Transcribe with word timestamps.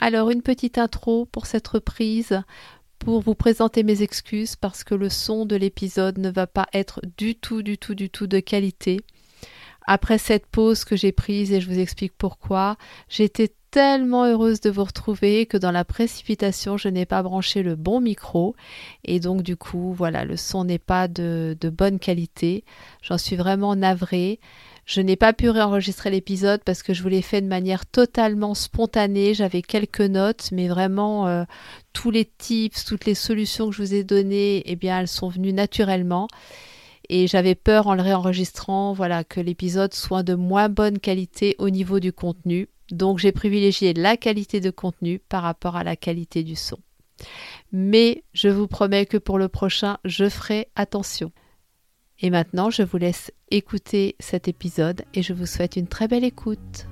Alors 0.00 0.30
une 0.30 0.42
petite 0.42 0.78
intro 0.78 1.24
pour 1.26 1.46
cette 1.46 1.68
reprise 1.68 2.42
pour 2.98 3.20
vous 3.20 3.34
présenter 3.34 3.82
mes 3.82 4.02
excuses 4.02 4.56
parce 4.56 4.84
que 4.84 4.94
le 4.94 5.08
son 5.08 5.46
de 5.46 5.56
l'épisode 5.56 6.18
ne 6.18 6.30
va 6.30 6.46
pas 6.46 6.66
être 6.72 7.00
du 7.16 7.34
tout 7.34 7.62
du 7.62 7.78
tout 7.78 7.94
du 7.94 8.10
tout 8.10 8.26
de 8.26 8.40
qualité. 8.40 9.00
Après 9.86 10.18
cette 10.18 10.46
pause 10.46 10.84
que 10.84 10.96
j'ai 10.96 11.12
prise 11.12 11.52
et 11.52 11.60
je 11.60 11.68
vous 11.68 11.78
explique 11.78 12.12
pourquoi, 12.16 12.76
j'étais 13.08 13.52
tellement 13.70 14.24
heureuse 14.24 14.60
de 14.60 14.70
vous 14.70 14.84
retrouver 14.84 15.46
que 15.46 15.56
dans 15.56 15.70
la 15.70 15.84
précipitation, 15.84 16.76
je 16.76 16.88
n'ai 16.88 17.06
pas 17.06 17.22
branché 17.22 17.62
le 17.62 17.76
bon 17.76 18.00
micro 18.00 18.56
et 19.04 19.20
donc 19.20 19.42
du 19.42 19.56
coup, 19.56 19.92
voilà, 19.92 20.24
le 20.24 20.36
son 20.36 20.64
n'est 20.64 20.78
pas 20.78 21.08
de, 21.08 21.56
bonne 21.62 21.98
qualité. 21.98 22.64
J'en 23.02 23.18
suis 23.18 23.36
vraiment 23.36 23.76
navrée. 23.76 24.40
Je 24.86 25.00
n'ai 25.00 25.16
pas 25.16 25.32
pu 25.32 25.50
réenregistrer 25.50 26.10
l'épisode 26.10 26.62
parce 26.64 26.84
que 26.84 26.94
je 26.94 27.02
vous 27.02 27.08
l'ai 27.08 27.20
fait 27.20 27.40
de 27.40 27.48
manière 27.48 27.86
totalement 27.86 28.54
spontanée. 28.54 29.34
J'avais 29.34 29.60
quelques 29.60 30.00
notes, 30.00 30.50
mais 30.52 30.68
vraiment 30.68 31.26
euh, 31.26 31.42
tous 31.92 32.12
les 32.12 32.24
tips, 32.24 32.84
toutes 32.84 33.04
les 33.04 33.16
solutions 33.16 33.68
que 33.68 33.74
je 33.74 33.82
vous 33.82 33.94
ai 33.94 34.04
données, 34.04 34.62
eh 34.64 34.76
bien, 34.76 35.00
elles 35.00 35.08
sont 35.08 35.28
venues 35.28 35.52
naturellement. 35.52 36.28
Et 37.08 37.26
j'avais 37.26 37.56
peur 37.56 37.88
en 37.88 37.96
le 37.96 38.02
réenregistrant, 38.02 38.92
voilà, 38.92 39.24
que 39.24 39.40
l'épisode 39.40 39.92
soit 39.92 40.22
de 40.22 40.34
moins 40.34 40.68
bonne 40.68 41.00
qualité 41.00 41.56
au 41.58 41.68
niveau 41.68 41.98
du 41.98 42.12
contenu. 42.12 42.68
Donc 42.92 43.18
j'ai 43.18 43.32
privilégié 43.32 43.92
la 43.92 44.16
qualité 44.16 44.60
de 44.60 44.70
contenu 44.70 45.18
par 45.18 45.42
rapport 45.42 45.74
à 45.74 45.82
la 45.82 45.96
qualité 45.96 46.44
du 46.44 46.54
son. 46.54 46.78
Mais 47.72 48.22
je 48.34 48.48
vous 48.48 48.68
promets 48.68 49.06
que 49.06 49.16
pour 49.16 49.38
le 49.38 49.48
prochain, 49.48 49.98
je 50.04 50.28
ferai 50.28 50.68
attention. 50.76 51.32
Et 52.20 52.30
maintenant, 52.30 52.70
je 52.70 52.82
vous 52.82 52.96
laisse 52.96 53.30
écouter 53.50 54.16
cet 54.20 54.48
épisode 54.48 55.04
et 55.14 55.22
je 55.22 55.32
vous 55.32 55.46
souhaite 55.46 55.76
une 55.76 55.86
très 55.86 56.08
belle 56.08 56.24
écoute. 56.24 56.86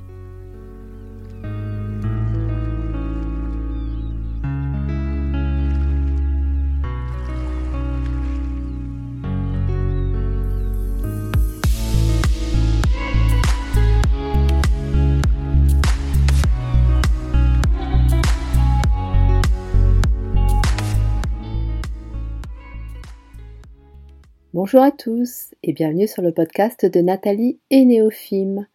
Bonjour 24.54 24.82
à 24.82 24.92
tous 24.92 25.52
et 25.64 25.72
bienvenue 25.72 26.06
sur 26.06 26.22
le 26.22 26.30
podcast 26.30 26.86
de 26.86 27.00
Nathalie 27.00 27.58
et 27.70 27.84
Néophime. 27.84 28.68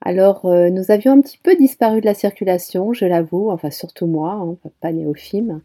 Alors, 0.00 0.46
euh, 0.46 0.68
nous 0.68 0.90
avions 0.90 1.12
un 1.12 1.20
petit 1.20 1.38
peu 1.38 1.54
disparu 1.54 2.00
de 2.00 2.06
la 2.06 2.14
circulation, 2.14 2.92
je 2.92 3.04
l'avoue, 3.04 3.52
enfin 3.52 3.70
surtout 3.70 4.08
moi, 4.08 4.32
hein, 4.32 4.56
pas 4.80 4.90
Néophime. 4.90 5.60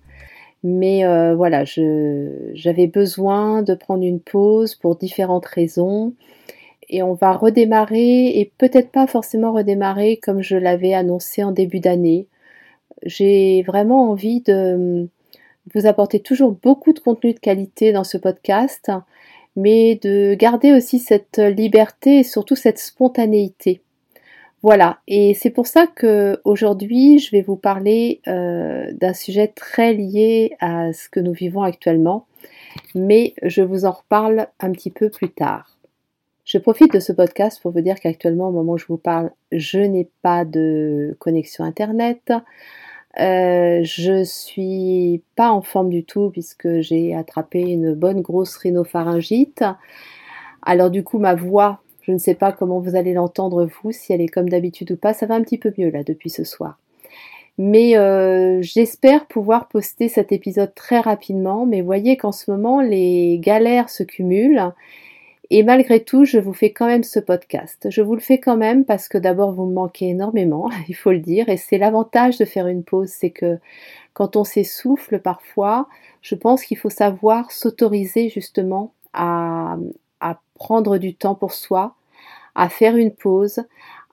Mais 0.62 1.06
euh, 1.06 1.34
voilà, 1.34 1.64
j'avais 1.66 2.86
besoin 2.86 3.64
de 3.64 3.74
prendre 3.74 4.04
une 4.04 4.20
pause 4.20 4.76
pour 4.76 4.96
différentes 4.96 5.48
raisons. 5.48 6.14
Et 6.90 7.02
on 7.02 7.16
va 7.16 7.34
redémarrer, 7.34 8.28
et 8.28 8.52
peut-être 8.60 8.92
pas 8.92 9.08
forcément 9.08 9.54
redémarrer 9.54 10.18
comme 10.18 10.44
je 10.44 10.56
l'avais 10.56 10.94
annoncé 10.94 11.44
en 11.44 11.52
début 11.52 11.80
d'année. 11.80 12.28
J'ai 13.02 13.64
vraiment 13.64 14.12
envie 14.12 14.42
de 14.42 15.10
vous 15.74 15.88
apporter 15.88 16.20
toujours 16.20 16.52
beaucoup 16.52 16.94
de 16.94 17.00
contenu 17.00 17.34
de 17.34 17.40
qualité 17.40 17.92
dans 17.92 18.04
ce 18.04 18.18
podcast, 18.18 18.92
mais 19.56 19.96
de 19.96 20.36
garder 20.36 20.74
aussi 20.74 21.00
cette 21.00 21.40
liberté 21.40 22.20
et 22.20 22.24
surtout 22.24 22.56
cette 22.56 22.80
spontanéité. 22.80 23.82
Voilà, 24.62 25.00
et 25.08 25.36
c'est 25.36 25.52
pour 25.52 25.68
ça 25.68 25.86
que 25.86 26.40
aujourd'hui 26.44 27.20
je 27.20 27.30
vais 27.32 27.44
vous 27.44 27.56
parler 27.56 28.22
euh, 28.28 28.92
d'un 28.94 29.14
sujet 29.14 29.48
très 29.48 29.94
lié 29.94 30.56
à 30.60 30.92
ce 30.92 31.08
que 31.08 31.20
nous 31.20 31.34
vivons 31.34 31.62
actuellement, 31.62 32.26
mais 32.96 33.36
je 33.44 33.62
vous 33.62 33.86
en 33.86 33.92
reparle 33.92 34.48
un 34.60 34.72
petit 34.72 34.90
peu 34.90 35.10
plus 35.10 35.30
tard. 35.30 35.78
Je 36.46 36.60
profite 36.60 36.94
de 36.94 37.00
ce 37.00 37.12
podcast 37.12 37.60
pour 37.62 37.72
vous 37.72 37.82
dire 37.82 38.00
qu'actuellement, 38.00 38.50
au 38.50 38.52
moment 38.52 38.74
où 38.74 38.78
je 38.78 38.86
vous 38.88 38.98
parle, 38.98 39.32
je 39.52 39.80
n'ai 39.80 40.10
pas 40.22 40.46
de 40.46 41.16
connexion 41.20 41.64
Internet. 41.64 42.34
Euh, 43.20 43.80
je 43.84 44.24
suis 44.24 45.22
pas 45.36 45.50
en 45.50 45.62
forme 45.62 45.90
du 45.90 46.04
tout 46.04 46.30
puisque 46.32 46.82
j'ai 46.82 47.16
attrapé 47.16 47.62
une 47.62 47.94
bonne 47.94 48.22
grosse 48.22 48.58
rhinopharyngite. 48.58 49.64
Alors 50.62 50.90
du 50.90 51.04
coup 51.04 51.20
ma 51.20 51.36
voix, 51.36 51.80
je 52.02 52.12
ne 52.12 52.18
sais 52.18 52.36
pas 52.36 52.52
comment 52.52 52.80
vous 52.80 52.96
allez 52.96 53.14
l'entendre 53.14 53.66
vous, 53.66 53.92
si 53.92 54.12
elle 54.12 54.22
est 54.22 54.28
comme 54.28 54.50
d'habitude 54.50 54.92
ou 54.92 54.98
pas, 54.98 55.14
ça 55.14 55.26
va 55.28 55.36
un 55.36 55.42
petit 55.42 55.58
peu 55.58 55.74
mieux 55.78 55.90
là 55.90 56.04
depuis 56.04 56.30
ce 56.30 56.44
soir. 56.44 56.78
Mais 57.58 57.98
euh, 57.98 58.62
j'espère 58.62 59.28
pouvoir 59.28 59.70
poster 59.70 60.10
cet 60.10 60.34
épisode 60.34 60.76
très 60.76 61.00
rapidement, 61.00 61.66
mais 61.66 61.82
voyez 61.82 62.18
qu'en 62.18 62.34
ce 62.34 62.52
moment 62.52 62.82
les 62.82 63.40
galères 63.40 63.90
se 63.90 64.04
cumulent 64.04 64.74
et 65.50 65.64
malgré 65.64 66.04
tout, 66.04 66.26
je 66.26 66.40
vous 66.40 66.54
fais 66.54 66.72
quand 66.72 66.88
même 66.88 67.04
ce 67.04 67.20
podcast. 67.20 67.88
Je 67.90 68.02
vous 68.02 68.16
le 68.16 68.22
fais 68.22 68.40
quand 68.40 68.58
même 68.58 68.86
parce 68.86 69.08
que 69.08 69.18
d'abord, 69.18 69.54
vous 69.54 69.66
me 69.66 69.74
manquez 69.74 70.10
énormément, 70.10 70.70
il 70.90 70.96
faut 70.96 71.12
le 71.12 71.20
dire. 71.20 71.50
Et 71.50 71.58
c'est 71.58 71.78
l'avantage 71.78 72.38
de 72.38 72.46
faire 72.46 72.68
une 72.68 72.84
pause, 72.84 73.10
c'est 73.10 73.30
que 73.30 73.60
quand 74.14 74.36
on 74.36 74.44
s'essouffle 74.44 75.20
parfois, 75.20 75.88
je 76.22 76.36
pense 76.36 76.64
qu'il 76.64 76.78
faut 76.78 76.90
savoir 76.90 77.52
s'autoriser 77.52 78.30
justement 78.30 78.94
à, 79.14 79.78
prendre 80.56 80.98
du 80.98 81.14
temps 81.14 81.36
pour 81.36 81.52
soi, 81.52 81.96
à 82.56 82.70
faire 82.70 82.96
une 82.96 83.12
pause, 83.12 83.66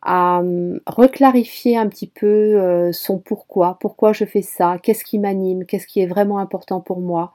à 0.02 0.40
hum, 0.40 0.80
reclarifier 0.86 1.76
un 1.76 1.88
petit 1.88 2.08
peu 2.08 2.26
euh, 2.26 2.92
son 2.92 3.18
pourquoi, 3.18 3.78
pourquoi 3.80 4.12
je 4.12 4.24
fais 4.24 4.42
ça, 4.42 4.78
qu'est-ce 4.82 5.04
qui 5.04 5.20
m'anime, 5.20 5.64
qu'est-ce 5.66 5.86
qui 5.86 6.00
est 6.00 6.06
vraiment 6.06 6.38
important 6.38 6.80
pour 6.80 7.00
moi? 7.00 7.32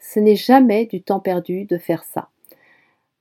Ce 0.00 0.18
n'est 0.18 0.36
jamais 0.36 0.86
du 0.86 1.02
temps 1.02 1.20
perdu 1.20 1.66
de 1.66 1.78
faire 1.78 2.02
ça. 2.02 2.28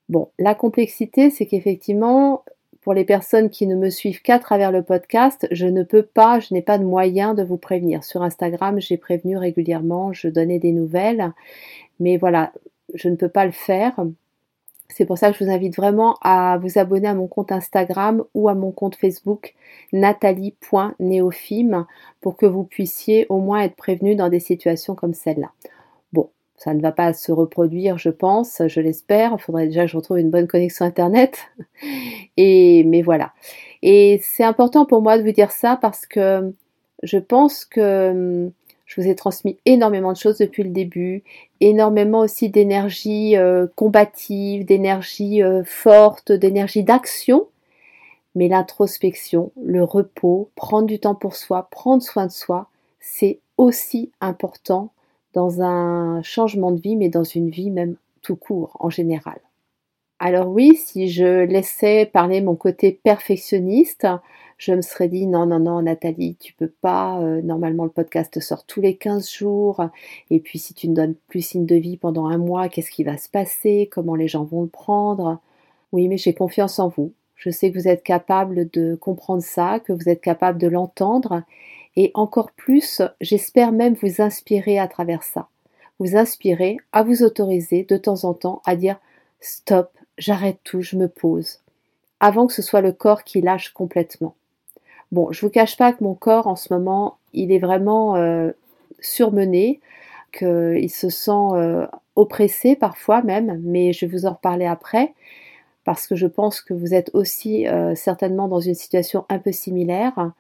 Bon, 0.10 0.30
la 0.40 0.56
complexité, 0.56 1.30
c'est 1.30 1.46
qu'effectivement, 1.46 2.44
pour 2.82 2.94
les 2.94 3.04
personnes 3.04 3.50
qui 3.50 3.68
ne 3.68 3.76
me 3.76 3.90
suivent 3.90 4.22
qu'à 4.22 4.40
travers 4.40 4.72
le 4.72 4.82
podcast, 4.82 5.46
je 5.52 5.68
ne 5.68 5.84
peux 5.84 6.04
pas, 6.04 6.40
je 6.40 6.54
n'ai 6.54 6.62
pas 6.62 6.78
de 6.78 6.86
moyen 6.86 7.34
de 7.34 7.44
vous 7.44 7.58
prévenir. 7.58 8.06
Sur 8.06 8.24
Instagram, 8.24 8.80
j'ai 8.80 8.96
prévenu 8.96 9.38
régulièrement, 9.38 10.14
je 10.14 10.30
donnais 10.30 10.60
des 10.60 10.72
nouvelles, 10.72 11.34
mais 12.00 12.16
voilà, 12.16 12.54
je 12.94 13.10
ne 13.10 13.18
peux 13.18 13.28
pas 13.28 13.46
le 13.46 13.52
faire. 13.52 14.00
C'est 14.88 15.06
pour 15.06 15.18
ça 15.18 15.30
que 15.32 15.38
je 15.38 15.44
vous 15.44 15.52
invite 15.52 15.76
vraiment 15.76 16.16
à 16.22 16.58
vous 16.58 16.80
abonner 16.80 17.10
à 17.10 17.14
mon 17.14 17.28
compte 17.28 17.52
Instagram 17.52 18.24
ou 18.34 18.48
à 18.48 18.56
mon 18.56 18.72
compte 18.72 18.96
Facebook 18.96 19.54
nathalie.néophime 19.92 21.86
pour 22.22 22.38
que 22.38 22.46
vous 22.46 22.64
puissiez 22.64 23.26
au 23.28 23.40
moins 23.40 23.64
être 23.64 23.76
prévenu 23.76 24.16
dans 24.16 24.30
des 24.30 24.40
situations 24.40 24.96
comme 24.96 25.14
celle-là. 25.14 25.52
Ça 26.58 26.74
ne 26.74 26.82
va 26.82 26.92
pas 26.92 27.14
se 27.14 27.32
reproduire, 27.32 28.00
je 28.00 28.10
pense, 28.10 28.64
je 28.68 28.82
l'espère. 28.82 29.34
Il 29.38 29.42
faudrait 29.42 29.68
déjà 29.68 29.84
que 29.84 29.92
je 29.92 29.98
retrouve 29.98 30.18
une 30.18 30.32
bonne 30.32 30.48
connexion 30.48 30.86
Internet. 30.86 31.52
Et, 32.38 32.84
mais 32.86 33.04
voilà. 33.04 33.34
Et 33.84 34.20
c'est 34.24 34.44
important 34.44 34.86
pour 34.86 35.04
moi 35.04 35.20
de 35.20 35.24
vous 35.24 35.32
dire 35.32 35.52
ça 35.52 35.78
parce 35.80 36.08
que 36.08 36.52
je 37.04 37.20
pense 37.20 37.64
que 37.64 38.10
hum, 38.10 38.52
je 38.88 39.00
vous 39.00 39.08
ai 39.08 39.16
transmis 39.16 39.58
énormément 39.66 40.14
de 40.14 40.18
choses 40.18 40.38
depuis 40.38 40.64
le 40.64 40.70
début, 40.70 41.24
énormément 41.60 42.20
aussi 42.22 42.50
d'énergie 42.50 43.38
euh, 43.38 43.68
combative, 43.76 44.66
d'énergie 44.66 45.44
euh, 45.44 45.64
forte, 45.64 46.32
d'énergie 46.32 46.84
d'action. 46.84 47.48
Mais 48.34 48.48
l'introspection, 48.48 49.52
le 49.62 49.84
repos, 49.84 50.50
prendre 50.56 50.88
du 50.88 51.00
temps 51.00 51.16
pour 51.16 51.36
soi, 51.36 51.68
prendre 51.70 52.02
soin 52.02 52.28
de 52.28 52.32
soi, 52.32 52.68
c'est 53.00 53.40
aussi 53.58 54.12
important 54.22 54.92
dans 55.38 55.62
un 55.62 56.24
changement 56.24 56.72
de 56.72 56.82
vie, 56.82 56.96
mais 56.96 57.10
dans 57.10 57.24
une 57.24 57.52
vie 57.52 57.70
même 57.70 57.96
tout 58.24 58.36
court 58.36 58.76
en 58.80 58.90
général. 58.90 59.38
Alors 60.18 60.48
oui, 60.48 60.76
si 60.76 61.10
je 61.10 61.44
laissais 61.44 62.10
parler 62.12 62.42
mon 62.42 62.56
côté 62.56 62.92
perfectionniste, 62.92 64.08
je 64.58 64.74
me 64.74 64.82
serais 64.82 65.08
dit 65.08 65.28
non, 65.28 65.46
non, 65.46 65.60
non, 65.60 65.84
Nathalie, 65.84 66.38
tu 66.40 66.54
peux 66.54 66.74
pas. 66.82 67.20
Euh, 67.20 67.44
normalement, 67.44 67.84
le 67.84 67.92
podcast 67.92 68.40
sort 68.40 68.66
tous 68.66 68.82
les 68.82 68.96
15 68.96 69.30
jours. 69.30 69.86
Et 70.32 70.40
puis, 70.40 70.58
si 70.58 70.74
tu 70.74 70.90
ne 70.90 70.96
donnes 70.96 71.14
plus 71.28 71.44
signe 71.44 71.68
de 71.68 71.76
vie 71.76 71.98
pendant 71.98 72.26
un 72.26 72.40
mois, 72.40 72.68
qu'est-ce 72.68 72.90
qui 72.90 73.04
va 73.04 73.18
se 73.18 73.30
passer? 73.30 73.88
Comment 73.92 74.16
les 74.16 74.28
gens 74.28 74.44
vont 74.44 74.64
le 74.64 74.68
prendre? 74.68 75.40
Oui, 75.92 76.08
mais 76.08 76.18
j'ai 76.18 76.34
confiance 76.34 76.80
en 76.80 76.88
vous. 76.88 77.14
Je 77.36 77.52
sais 77.52 77.72
que 77.72 77.78
vous 77.78 77.88
êtes 77.88 78.02
capable 78.02 78.72
de 78.72 78.96
comprendre 78.96 79.44
ça, 79.44 79.80
que 79.80 79.94
vous 79.94 80.10
êtes 80.10 80.22
capable 80.22 80.58
de 80.58 80.68
l'entendre 80.68 81.44
et 81.98 82.12
encore 82.14 82.52
plus, 82.52 83.02
j'espère 83.20 83.72
même 83.72 83.96
vous 83.96 84.22
inspirer 84.22 84.78
à 84.78 84.88
travers 84.88 85.24
ça. 85.24 85.50
Vous 86.00 86.16
inspirer 86.16 86.78
à 86.94 87.02
vous 87.02 87.24
autoriser 87.24 87.84
de 87.84 87.98
temps 87.98 88.24
en 88.24 88.36
temps 88.36 88.62
à 88.66 88.76
dire 88.76 89.00
stop, 89.42 89.90
j'arrête 90.20 90.60
tout, 90.64 90.82
je 90.82 90.96
me 90.96 91.08
pose, 91.08 91.60
avant 92.20 92.46
que 92.46 92.54
ce 92.54 92.62
soit 92.62 92.82
le 92.82 92.92
corps 92.92 93.24
qui 93.24 93.42
lâche 93.42 93.74
complètement. 93.74 94.36
Bon, 95.12 95.32
je 95.32 95.42
vous 95.44 95.50
cache 95.50 95.76
pas 95.76 95.92
que 95.92 96.04
mon 96.04 96.14
corps 96.14 96.46
en 96.46 96.56
ce 96.56 96.72
moment, 96.72 97.18
il 97.34 97.52
est 97.52 97.60
vraiment 97.60 98.16
euh, 98.16 98.52
surmené, 99.00 99.82
qu'il 100.32 100.92
se 100.92 101.10
sent 101.10 101.32
euh, 101.32 101.88
oppressé 102.16 102.76
parfois 102.76 103.24
même, 103.24 103.60
mais 103.64 103.92
je 103.92 104.06
vais 104.06 104.12
vous 104.12 104.28
en 104.28 104.34
reparler 104.34 104.68
après 104.68 105.16
parce 105.84 106.06
que 106.06 106.16
je 106.16 106.28
pense 106.28 106.62
que 106.62 106.76
vous 106.76 106.94
êtes 106.94 107.10
aussi 107.14 107.68
euh, 107.68 107.96
certainement 107.96 108.48
dans 108.48 108.60
une 108.60 108.76
situation 108.76 109.26
un 109.30 109.40
peu 109.40 109.52
similaire. 109.52 110.34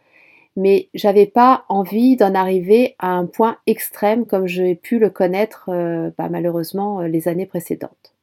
Mais 0.57 0.89
j'avais 0.95 1.27
pas 1.27 1.63
envie 1.69 2.18
d'en 2.18 2.33
arriver 2.33 2.95
à 2.98 3.12
un 3.12 3.27
point 3.27 3.57
extrême 3.68 4.25
comme 4.25 4.48
j'ai 4.48 4.74
pu 4.75 4.98
le 4.98 5.12
connaître 5.12 5.69
euh, 5.69 6.09
bah, 6.18 6.30
malheureusement 6.30 7.01
euh, 7.01 7.07
les 7.07 7.27
années 7.27 7.45
précédentes. 7.45 8.15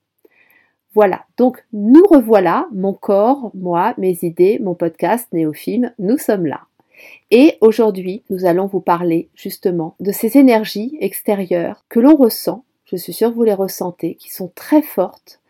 Voilà, 0.95 1.25
donc 1.37 1.65
nous 1.73 2.05
revoilà, 2.05 2.69
mon 2.73 2.93
corps, 2.93 3.51
moi, 3.55 3.95
mes 3.99 4.19
idées, 4.23 4.59
mon 4.61 4.75
podcast 4.75 5.29
Néophime, 5.33 5.93
nous 5.99 6.19
sommes 6.19 6.47
là. 6.47 6.63
Et 7.31 7.57
aujourd'hui, 7.61 8.23
nous 8.31 8.47
allons 8.47 8.67
vous 8.67 8.81
parler 8.81 9.29
justement 9.35 9.95
de 10.01 10.13
ces 10.13 10.37
énergies 10.37 10.97
extérieures 11.01 11.85
que 11.89 12.01
l'on 12.01 12.17
ressent, 12.17 12.65
je 12.85 12.97
suis 12.97 13.13
sûre 13.13 13.31
que 13.31 13.35
vous 13.35 13.45
les 13.45 13.55
ressentez, 13.55 14.17
qui 14.17 14.33
sont 14.33 14.51
très 14.55 14.83
fortes 14.83 15.41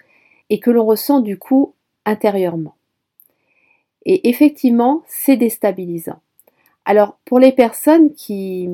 et 0.50 0.60
que 0.60 0.70
l'on 0.70 0.84
ressent 0.84 1.20
du 1.20 1.38
coup 1.38 1.74
intérieurement. 2.04 2.74
Et 4.04 4.28
effectivement, 4.28 5.02
c'est 5.06 5.36
déstabilisant. 5.36 6.20
Alors, 6.84 7.18
pour 7.24 7.38
les 7.38 7.52
personnes 7.52 8.12
qui, 8.14 8.68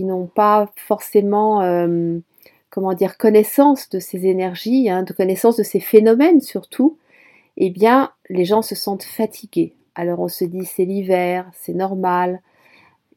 n'ont 0.00 0.26
pas 0.26 0.70
forcément, 0.76 1.62
euh, 1.62 2.18
comment 2.68 2.94
dire, 2.94 3.16
connaissance 3.16 3.88
de 3.88 3.98
ces 3.98 4.26
énergies, 4.26 4.88
hein, 4.90 5.02
de 5.02 5.12
connaissance 5.12 5.56
de 5.56 5.62
ces 5.62 5.80
phénomènes 5.80 6.40
surtout, 6.40 6.98
eh 7.56 7.70
bien, 7.70 8.12
les 8.28 8.44
gens 8.44 8.62
se 8.62 8.74
sentent 8.74 9.02
fatigués. 9.02 9.74
Alors 9.94 10.20
on 10.20 10.28
se 10.28 10.44
dit 10.44 10.64
c'est 10.64 10.84
l'hiver, 10.84 11.50
c'est 11.52 11.74
normal. 11.74 12.40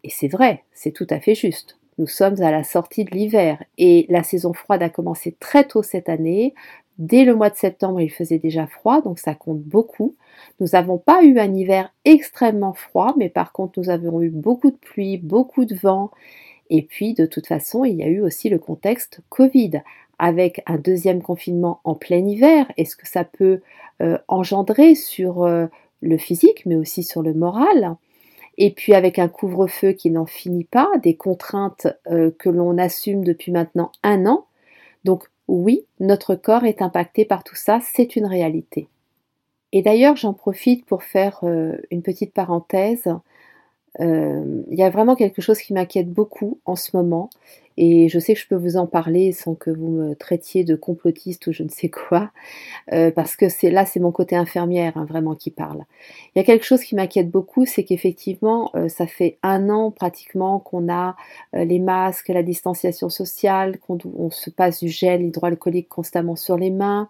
Et 0.04 0.10
c'est 0.10 0.28
vrai, 0.28 0.64
c'est 0.74 0.92
tout 0.92 1.08
à 1.10 1.20
fait 1.20 1.36
juste. 1.36 1.78
Nous 1.98 2.08
sommes 2.08 2.42
à 2.42 2.52
la 2.52 2.64
sortie 2.64 3.06
de 3.06 3.12
l'hiver 3.12 3.64
et 3.78 4.06
la 4.10 4.24
saison 4.24 4.54
froide 4.54 4.84
a 4.84 4.90
commencé 4.90 5.36
très 5.40 5.66
tôt 5.66 5.84
cette 5.84 6.10
année. 6.10 6.56
Dès 6.98 7.24
le 7.24 7.36
mois 7.36 7.50
de 7.50 7.56
septembre, 7.56 8.02
il 8.02 8.12
faisait 8.12 8.40
déjà 8.40 8.68
froid, 8.68 9.02
donc 9.02 9.20
ça 9.20 9.36
compte 9.36 9.62
beaucoup. 9.62 10.16
Nous 10.60 10.68
n'avons 10.74 10.98
pas 10.98 11.24
eu 11.24 11.40
un 11.40 11.54
hiver 11.54 11.94
extrêmement 12.06 12.74
froid, 12.74 13.14
mais 13.18 13.30
par 13.30 13.52
contre, 13.52 13.80
nous 13.80 13.90
avons 13.90 14.22
eu 14.22 14.30
beaucoup 14.30 14.72
de 14.72 14.78
pluie, 14.78 15.18
beaucoup 15.18 15.66
de 15.66 15.76
vent. 15.76 16.12
Et 16.70 16.82
puis, 16.82 17.14
de 17.14 17.26
toute 17.26 17.48
façon, 17.48 17.86
il 17.86 17.96
y 17.96 18.04
a 18.04 18.08
eu 18.08 18.22
aussi 18.22 18.50
le 18.50 18.60
contexte 18.60 19.22
Covid, 19.30 19.82
avec 20.20 20.62
un 20.66 20.78
deuxième 20.78 21.22
confinement 21.22 21.80
en 21.84 21.96
plein 21.96 22.26
hiver. 22.26 22.72
Est-ce 22.78 22.96
que 22.96 23.08
ça 23.08 23.24
peut 23.24 23.62
euh, 24.02 24.18
engendrer 24.28 24.96
sur 24.96 25.44
euh, 25.44 25.68
le 26.02 26.18
physique, 26.18 26.66
mais 26.66 26.76
aussi 26.76 27.04
sur 27.04 27.22
le 27.22 27.34
moral? 27.34 27.96
Et 28.58 28.72
puis 28.72 28.94
avec 28.94 29.20
un 29.20 29.28
couvre-feu 29.28 29.94
qui 29.94 30.12
n'en 30.12 30.26
finit 30.26 30.64
pas, 30.64 30.90
des 31.02 31.16
contraintes 31.16 31.88
euh, 32.10 32.32
que 32.38 32.50
l'on 32.50 32.78
assume 32.78 33.24
depuis 33.24 33.52
maintenant 33.52 33.92
un 34.04 34.26
an. 34.26 34.46
Donc 35.04 35.26
oui, 35.48 35.86
notre 36.00 36.36
corps 36.36 36.64
est 36.64 36.82
impacté 36.82 37.26
par 37.26 37.44
tout 37.44 37.56
ça, 37.56 37.80
c'est 37.82 38.16
une 38.16 38.26
réalité. 38.26 38.88
Et 39.74 39.82
d'ailleurs, 39.82 40.16
j'en 40.16 40.34
profite 40.34 40.86
pour 40.86 41.04
faire 41.04 41.40
euh, 41.44 41.76
une 41.90 42.04
petite 42.04 42.32
parenthèse. 42.32 43.08
Euh, 44.00 44.62
il 44.70 44.78
y 44.78 44.84
a 44.84 44.90
vraiment 44.92 45.16
quelque 45.16 45.42
chose 45.42 45.60
qui 45.60 45.74
m'inquiète 45.74 46.12
beaucoup 46.12 46.60
en 46.66 46.76
ce 46.76 46.96
moment, 46.96 47.30
et 47.78 48.08
je 48.08 48.20
sais 48.20 48.36
que 48.36 48.40
je 48.40 48.48
peux 48.48 48.56
vous 48.56 48.78
en 48.78 48.86
parler 48.86 49.32
sans 49.32 49.56
que 49.56 49.72
vous 49.72 49.90
me 49.90 50.16
traitiez 50.16 50.64
de 50.64 50.76
complotiste 50.76 51.48
ou 51.48 51.52
je 51.52 51.64
ne 51.64 51.70
sais 51.70 51.90
quoi, 51.90 52.32
euh, 52.92 53.10
parce 53.12 53.36
que 53.36 53.50
c'est 53.50 53.72
là, 53.72 53.86
c'est 53.86 54.00
mon 54.00 54.12
côté 54.12 54.36
infirmière 54.36 54.96
hein, 54.96 55.06
vraiment 55.06 55.36
qui 55.36 55.50
parle. 55.50 55.86
Il 56.36 56.40
y 56.40 56.42
a 56.42 56.44
quelque 56.44 56.66
chose 56.66 56.84
qui 56.84 56.96
m'inquiète 56.96 57.30
beaucoup, 57.30 57.66
c'est 57.66 57.84
qu'effectivement, 57.84 58.72
ça 58.90 59.08
fait 59.08 59.38
un 59.42 59.70
an 59.70 59.90
pratiquement 59.92 60.60
qu'on 60.60 60.92
a 60.92 61.16
les 61.54 61.80
masques, 61.80 62.30
la 62.30 62.44
distanciation 62.44 63.10
sociale, 63.10 63.80
qu'on 63.80 63.98
on 64.18 64.30
se 64.30 64.52
passe 64.52 64.84
du 64.84 64.90
gel 64.90 65.22
hydroalcoolique 65.24 65.90
constamment 65.90 66.36
sur 66.36 66.58
les 66.58 66.72
mains, 66.72 67.10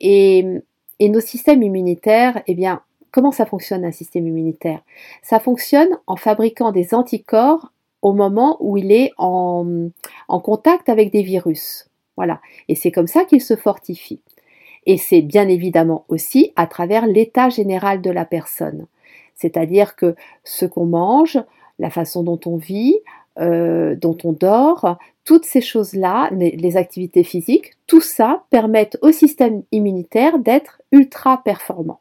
et, 0.00 0.62
et 0.98 1.08
nos 1.08 1.20
systèmes 1.20 1.62
immunitaires, 1.62 2.42
eh 2.46 2.54
bien, 2.54 2.82
Comment 3.16 3.32
ça 3.32 3.46
fonctionne 3.46 3.86
un 3.86 3.92
système 3.92 4.26
immunitaire? 4.26 4.82
Ça 5.22 5.40
fonctionne 5.40 5.88
en 6.06 6.16
fabriquant 6.16 6.70
des 6.70 6.92
anticorps 6.92 7.72
au 8.02 8.12
moment 8.12 8.58
où 8.60 8.76
il 8.76 8.92
est 8.92 9.10
en, 9.16 9.88
contact 10.28 10.90
avec 10.90 11.10
des 11.12 11.22
virus. 11.22 11.88
Voilà. 12.18 12.42
Et 12.68 12.74
c'est 12.74 12.90
comme 12.90 13.06
ça 13.06 13.24
qu'il 13.24 13.40
se 13.40 13.56
fortifie. 13.56 14.20
Et 14.84 14.98
c'est 14.98 15.22
bien 15.22 15.48
évidemment 15.48 16.04
aussi 16.08 16.52
à 16.56 16.66
travers 16.66 17.06
l'état 17.06 17.48
général 17.48 18.02
de 18.02 18.10
la 18.10 18.26
personne. 18.26 18.86
C'est-à-dire 19.34 19.96
que 19.96 20.14
ce 20.44 20.66
qu'on 20.66 20.84
mange, 20.84 21.42
la 21.78 21.88
façon 21.88 22.22
dont 22.22 22.40
on 22.44 22.56
vit, 22.56 22.98
euh, 23.38 23.94
dont 23.94 24.16
on 24.24 24.32
dort, 24.32 24.98
toutes 25.24 25.44
ces 25.44 25.60
choses-là, 25.60 26.30
les, 26.32 26.76
activités 26.76 27.24
physiques, 27.24 27.72
tout 27.86 28.00
ça 28.00 28.44
permettent 28.50 28.96
au 29.02 29.12
système 29.12 29.62
immunitaire 29.72 30.38
d'être 30.38 30.80
ultra 30.92 31.42
performant. 31.42 32.00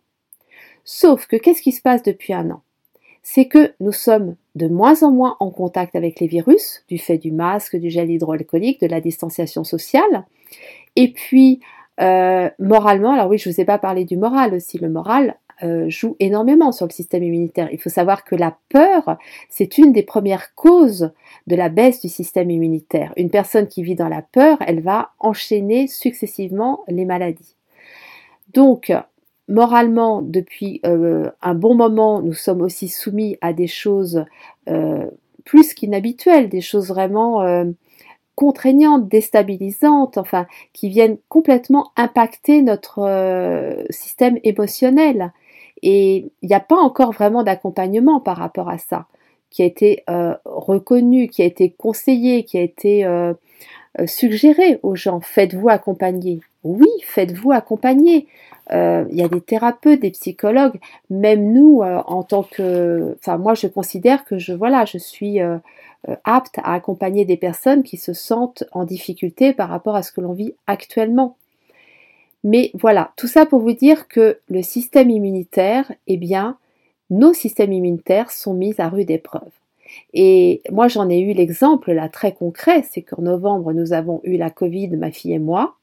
Sauf 0.83 1.25
que 1.25 1.35
qu'est-ce 1.35 1.61
qui 1.61 1.71
se 1.71 1.81
passe 1.81 2.03
depuis 2.03 2.33
un 2.33 2.51
an? 2.51 2.61
C'est 3.23 3.45
que 3.45 3.73
nous 3.79 3.91
sommes 3.91 4.35
de 4.53 4.67
moins 4.67 5.01
en 5.01 5.11
moins 5.11 5.35
en 5.39 5.49
contact 5.49 5.95
avec 5.95 6.19
les 6.19 6.27
virus, 6.27 6.83
du 6.87 6.99
fait 6.99 7.17
du 7.17 7.31
masque, 7.31 7.75
du 7.75 7.89
gel 7.89 8.11
hydroalcoolique, 8.11 8.79
de 8.79 8.87
la 8.87 9.01
distanciation 9.01 9.63
sociale. 9.63 10.25
Et 10.95 11.11
puis, 11.11 11.59
euh, 11.99 12.49
moralement, 12.59 13.13
alors 13.13 13.29
oui, 13.29 13.37
je 13.39 13.49
ne 13.49 13.53
vous 13.53 13.61
ai 13.61 13.65
pas 13.65 13.79
parlé 13.79 14.05
du 14.05 14.17
moral 14.17 14.53
aussi, 14.53 14.77
le 14.77 14.89
moral 14.89 15.35
euh, 15.63 15.89
joue 15.89 16.17
énormément 16.19 16.73
sur 16.73 16.85
le 16.85 16.91
système 16.91 17.23
immunitaire. 17.23 17.69
Il 17.71 17.79
faut 17.79 17.89
savoir 17.89 18.25
que 18.25 18.35
la 18.35 18.57
peur, 18.67 19.17
c'est 19.49 19.77
une 19.77 19.93
des 19.93 20.03
premières 20.03 20.53
causes 20.53 21.13
de 21.47 21.55
la 21.55 21.69
baisse 21.69 22.01
du 22.01 22.09
système 22.09 22.51
immunitaire. 22.51 23.13
Une 23.15 23.29
personne 23.29 23.67
qui 23.67 23.81
vit 23.81 23.95
dans 23.95 24.09
la 24.09 24.21
peur, 24.21 24.57
elle 24.67 24.81
va 24.81 25.11
enchaîner 25.19 25.87
successivement 25.87 26.83
les 26.89 27.05
maladies. 27.05 27.55
Donc, 28.53 28.91
moralement, 29.47 30.21
depuis 30.21 30.81
euh, 30.85 31.31
un 31.41 31.55
bon 31.55 31.73
moment, 31.73 32.21
nous 32.21 32.33
sommes 32.33 32.61
aussi 32.61 32.89
soumis 32.89 33.37
à 33.39 33.53
des 33.53 33.67
choses 33.67 34.25
euh, 34.67 35.09
plus 35.45 35.73
qu'inhabituelles, 35.73 36.49
des 36.49 36.61
choses 36.61 36.89
vraiment 36.89 37.65
contraignantes, 38.35 39.07
déstabilisantes, 39.07 40.17
enfin, 40.17 40.47
qui 40.73 40.89
viennent 40.89 41.17
complètement 41.29 41.91
impacter 41.95 42.61
notre 42.61 43.85
système 43.89 44.37
émotionnel. 44.43 45.31
Et 45.81 46.31
il 46.41 46.49
n'y 46.49 46.55
a 46.55 46.59
pas 46.59 46.77
encore 46.77 47.11
vraiment 47.11 47.43
d'accompagnement 47.43 48.19
par 48.19 48.37
rapport 48.37 48.69
à 48.69 48.77
ça, 48.77 49.07
qui 49.49 49.61
a 49.61 49.65
été 49.65 50.03
reconnu, 50.45 51.27
qui 51.27 51.41
a 51.41 51.45
été 51.45 51.69
conseillé, 51.69 52.43
qui 52.43 52.57
a 52.57 52.61
été 52.61 53.05
suggéré 54.05 54.79
aux 54.83 54.95
gens. 54.95 55.19
Faites-vous 55.21 55.69
accompagner. 55.69 56.39
Oui, 56.63 56.89
faites-vous 57.03 57.51
accompagner. 57.51 58.27
Euh, 58.71 59.05
il 59.11 59.17
y 59.17 59.23
a 59.23 59.27
des 59.27 59.41
thérapeutes, 59.41 60.01
des 60.01 60.11
psychologues, 60.11 60.79
même 61.09 61.53
nous 61.53 61.81
euh, 61.83 62.01
en 62.07 62.23
tant 62.23 62.43
que, 62.43 63.15
enfin 63.19 63.37
moi 63.37 63.53
je 63.53 63.67
considère 63.67 64.25
que 64.25 64.39
je 64.39 64.53
voilà, 64.53 64.85
je 64.85 64.97
suis 64.97 65.39
euh, 65.39 65.57
apte 66.23 66.57
à 66.63 66.73
accompagner 66.73 67.25
des 67.25 67.37
personnes 67.37 67.83
qui 67.83 67.97
se 67.97 68.13
sentent 68.13 68.63
en 68.71 68.83
difficulté 68.83 69.53
par 69.53 69.69
rapport 69.69 69.95
à 69.95 70.01
ce 70.01 70.11
que 70.11 70.21
l'on 70.21 70.33
vit 70.33 70.55
actuellement. 70.65 71.37
Mais 72.45 72.69
voilà, 72.75 73.11
tout 73.17 73.25
ça 73.25 73.47
pour 73.47 73.59
vous 73.59 73.73
dire 73.73 74.07
que 74.07 74.37
le 74.49 74.61
système 74.61 75.09
immunitaire, 75.09 75.91
eh 76.05 76.15
bien, 76.15 76.59
nos 77.09 77.33
systèmes 77.33 77.73
immunitaires 77.73 78.29
sont 78.29 78.53
mis 78.53 78.75
à 78.77 78.87
rude 78.87 79.09
épreuve. 79.09 79.49
Et 80.13 80.61
moi, 80.71 80.87
j'en 80.87 81.09
ai 81.09 81.19
eu 81.19 81.33
l'exemple 81.33 81.91
là 81.91 82.07
très 82.07 82.33
concret, 82.33 82.83
c'est 82.83 83.01
qu'en 83.01 83.23
novembre, 83.23 83.73
nous 83.73 83.93
avons 83.93 84.21
eu 84.23 84.37
la 84.37 84.51
Covid, 84.51 84.89
ma 84.89 85.09
fille 85.09 85.33
et 85.33 85.39
moi. 85.39 85.75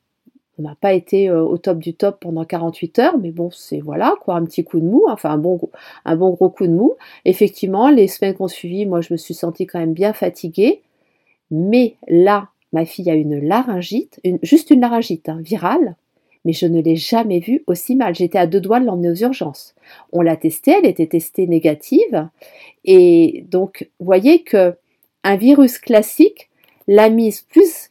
On 0.56 0.62
n'a 0.62 0.76
pas 0.80 0.92
été 0.92 1.28
euh, 1.28 1.42
au 1.42 1.58
top 1.58 1.78
du 1.78 1.94
top 1.94 2.20
pendant 2.20 2.44
48 2.44 2.98
heures, 3.00 3.18
mais 3.18 3.32
bon, 3.32 3.50
c'est 3.50 3.80
voilà, 3.80 4.14
quoi, 4.20 4.36
un 4.36 4.44
petit 4.44 4.62
coup 4.62 4.78
de 4.78 4.84
mou, 4.84 5.02
enfin 5.08 5.30
un 5.30 5.38
bon, 5.38 5.58
un 6.04 6.14
bon 6.14 6.30
gros 6.30 6.50
coup 6.50 6.68
de 6.68 6.72
mou. 6.72 6.94
Effectivement, 7.24 7.90
les 7.90 8.06
semaines 8.06 8.34
qu'on 8.34 8.46
suivi, 8.46 8.86
moi 8.86 9.00
je 9.00 9.12
me 9.12 9.16
suis 9.16 9.34
sentie 9.34 9.66
quand 9.66 9.80
même 9.80 9.94
bien 9.94 10.12
fatiguée. 10.12 10.82
Mais 11.50 11.96
là, 12.06 12.50
ma 12.72 12.84
fille 12.84 13.10
a 13.10 13.14
une 13.14 13.40
laryngite, 13.40 14.20
juste 14.42 14.70
une 14.70 14.80
laryngite 14.82 15.28
hein, 15.28 15.40
virale, 15.40 15.96
mais 16.44 16.52
je 16.52 16.66
ne 16.66 16.80
l'ai 16.80 16.96
jamais 16.96 17.40
vue 17.40 17.62
aussi 17.66 17.96
mal. 17.96 18.14
J'étais 18.14 18.38
à 18.38 18.46
deux 18.46 18.60
doigts 18.60 18.80
de 18.80 18.86
l'emmener 18.86 19.10
aux 19.10 19.14
urgences. 19.14 19.74
On 20.12 20.22
l'a 20.22 20.36
testée, 20.36 20.72
elle 20.72 20.86
était 20.86 21.06
testée 21.06 21.46
négative, 21.46 22.28
et 22.84 23.44
donc, 23.48 23.88
vous 23.98 24.06
voyez 24.06 24.42
que 24.42 24.76
un 25.24 25.36
virus 25.36 25.78
classique 25.78 26.50
l'a 26.88 27.08
mise 27.08 27.42
plus, 27.42 27.90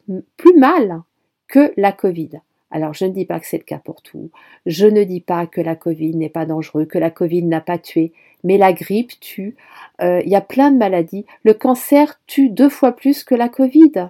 mal 0.55 1.01
que 1.47 1.73
la 1.77 1.91
Covid. 1.91 2.41
Alors 2.71 2.93
je 2.93 3.05
ne 3.05 3.11
dis 3.11 3.25
pas 3.25 3.39
que 3.39 3.45
c'est 3.45 3.57
le 3.57 3.63
cas 3.63 3.79
pour 3.79 4.01
tout, 4.01 4.31
je 4.65 4.85
ne 4.85 5.03
dis 5.03 5.19
pas 5.19 5.45
que 5.45 5.59
la 5.59 5.75
Covid 5.75 6.15
n'est 6.15 6.29
pas 6.29 6.45
dangereux, 6.45 6.85
que 6.85 6.97
la 6.97 7.09
Covid 7.09 7.43
n'a 7.43 7.59
pas 7.59 7.77
tué, 7.77 8.13
mais 8.43 8.57
la 8.57 8.71
grippe 8.73 9.19
tue, 9.19 9.55
euh, 10.01 10.21
il 10.23 10.31
y 10.31 10.35
a 10.35 10.41
plein 10.41 10.71
de 10.71 10.77
maladies. 10.77 11.25
Le 11.43 11.53
cancer 11.53 12.19
tue 12.27 12.49
deux 12.49 12.69
fois 12.69 12.93
plus 12.93 13.23
que 13.23 13.35
la 13.35 13.49
Covid. 13.49 14.09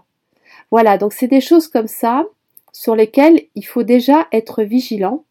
Voilà, 0.69 0.97
donc 0.97 1.13
c'est 1.13 1.27
des 1.27 1.41
choses 1.41 1.67
comme 1.67 1.87
ça 1.87 2.25
sur 2.71 2.95
lesquelles 2.95 3.41
il 3.55 3.65
faut 3.65 3.83
déjà 3.83 4.27
être 4.31 4.63
vigilant 4.63 5.23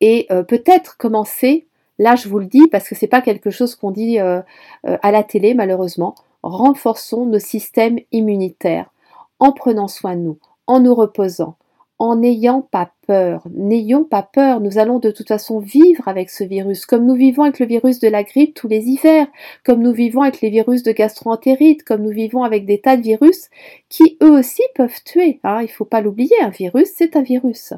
et 0.00 0.26
euh, 0.30 0.42
peut-être 0.42 0.96
commencer, 0.96 1.66
là 1.98 2.16
je 2.16 2.28
vous 2.28 2.38
le 2.38 2.46
dis 2.46 2.66
parce 2.70 2.88
que 2.88 2.94
c'est 2.94 3.06
pas 3.06 3.22
quelque 3.22 3.50
chose 3.50 3.74
qu'on 3.74 3.90
dit 3.90 4.20
euh, 4.20 4.42
à 4.82 5.10
la 5.10 5.22
télé 5.22 5.54
malheureusement, 5.54 6.14
renforçons 6.42 7.26
nos 7.26 7.38
systèmes 7.38 7.98
immunitaires 8.12 8.90
en 9.38 9.52
prenant 9.52 9.88
soin 9.88 10.16
de 10.16 10.20
nous, 10.20 10.38
en 10.66 10.80
nous 10.80 10.94
reposant, 10.94 11.56
en 11.98 12.16
n'ayant 12.16 12.62
pas 12.62 12.92
peur. 13.06 13.46
N'ayons 13.52 14.04
pas 14.04 14.22
peur, 14.22 14.60
nous 14.60 14.78
allons 14.78 14.98
de 14.98 15.10
toute 15.10 15.28
façon 15.28 15.60
vivre 15.60 16.08
avec 16.08 16.30
ce 16.30 16.44
virus, 16.44 16.86
comme 16.86 17.06
nous 17.06 17.14
vivons 17.14 17.44
avec 17.44 17.60
le 17.60 17.66
virus 17.66 18.00
de 18.00 18.08
la 18.08 18.24
grippe 18.24 18.54
tous 18.54 18.68
les 18.68 18.88
hivers, 18.88 19.26
comme 19.64 19.80
nous 19.80 19.92
vivons 19.92 20.22
avec 20.22 20.40
les 20.40 20.50
virus 20.50 20.82
de 20.82 20.92
gastroentérite, 20.92 21.84
comme 21.84 22.02
nous 22.02 22.10
vivons 22.10 22.42
avec 22.42 22.66
des 22.66 22.80
tas 22.80 22.96
de 22.96 23.02
virus 23.02 23.48
qui 23.88 24.18
eux 24.22 24.38
aussi 24.38 24.62
peuvent 24.74 25.02
tuer. 25.04 25.40
Hein. 25.44 25.60
Il 25.60 25.66
ne 25.66 25.68
faut 25.68 25.84
pas 25.84 26.00
l'oublier, 26.00 26.36
un 26.42 26.50
virus, 26.50 26.88
c'est 26.94 27.16
un 27.16 27.22
virus. 27.22 27.74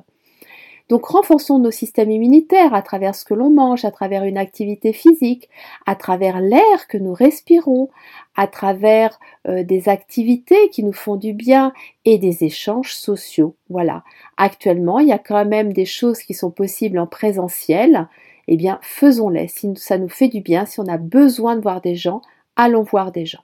Donc 0.88 1.07
renforçons 1.07 1.59
nos 1.59 1.73
systèmes 1.73 2.12
immunitaires 2.12 2.73
à 2.73 2.81
travers 2.81 3.16
ce 3.16 3.25
que 3.25 3.35
l'on 3.35 3.50
mange, 3.50 3.85
à 3.85 3.90
travers 3.90 4.23
une 4.23 4.38
activité 4.38 4.93
physique, 4.93 5.49
à 5.85 5.97
travers 5.97 6.40
l'air 6.40 6.87
que 6.88 6.97
nous 6.97 7.12
respirons, 7.12 7.90
à 8.37 8.47
travers 8.47 9.19
euh, 9.49 9.64
des 9.64 9.88
activités 9.88 10.69
qui 10.71 10.85
nous 10.85 10.93
font 10.93 11.16
du 11.16 11.33
bien 11.33 11.73
et 12.05 12.19
des 12.19 12.45
échanges 12.45 12.95
sociaux. 12.95 13.57
Voilà. 13.69 14.05
Actuellement, 14.37 15.00
il 15.00 15.09
y 15.09 15.12
a 15.12 15.19
quand 15.19 15.45
même 15.45 15.73
des 15.73 15.87
choses 15.87 16.21
qui 16.21 16.35
sont 16.35 16.52
possibles 16.52 17.00
en 17.00 17.07
présentiel. 17.09 18.07
Eh 18.47 18.57
bien, 18.57 18.78
faisons-les. 18.83 19.49
Si 19.49 19.73
ça 19.75 19.99
nous 19.99 20.09
fait 20.09 20.28
du 20.28 20.40
bien, 20.40 20.66
si 20.66 20.78
on 20.78 20.87
a 20.87 20.99
besoin 20.99 21.57
de 21.57 21.62
voir 21.62 21.81
des 21.81 21.97
gens, 21.97 22.23
allons 22.55 22.85
voir 22.85 23.11
des 23.11 23.26
gens. 23.26 23.43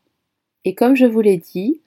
Et 0.65 0.77
comme 0.77 0.95
je 0.95 1.07
vous 1.07 1.21
l'ai 1.21 1.39
dit, 1.39 1.81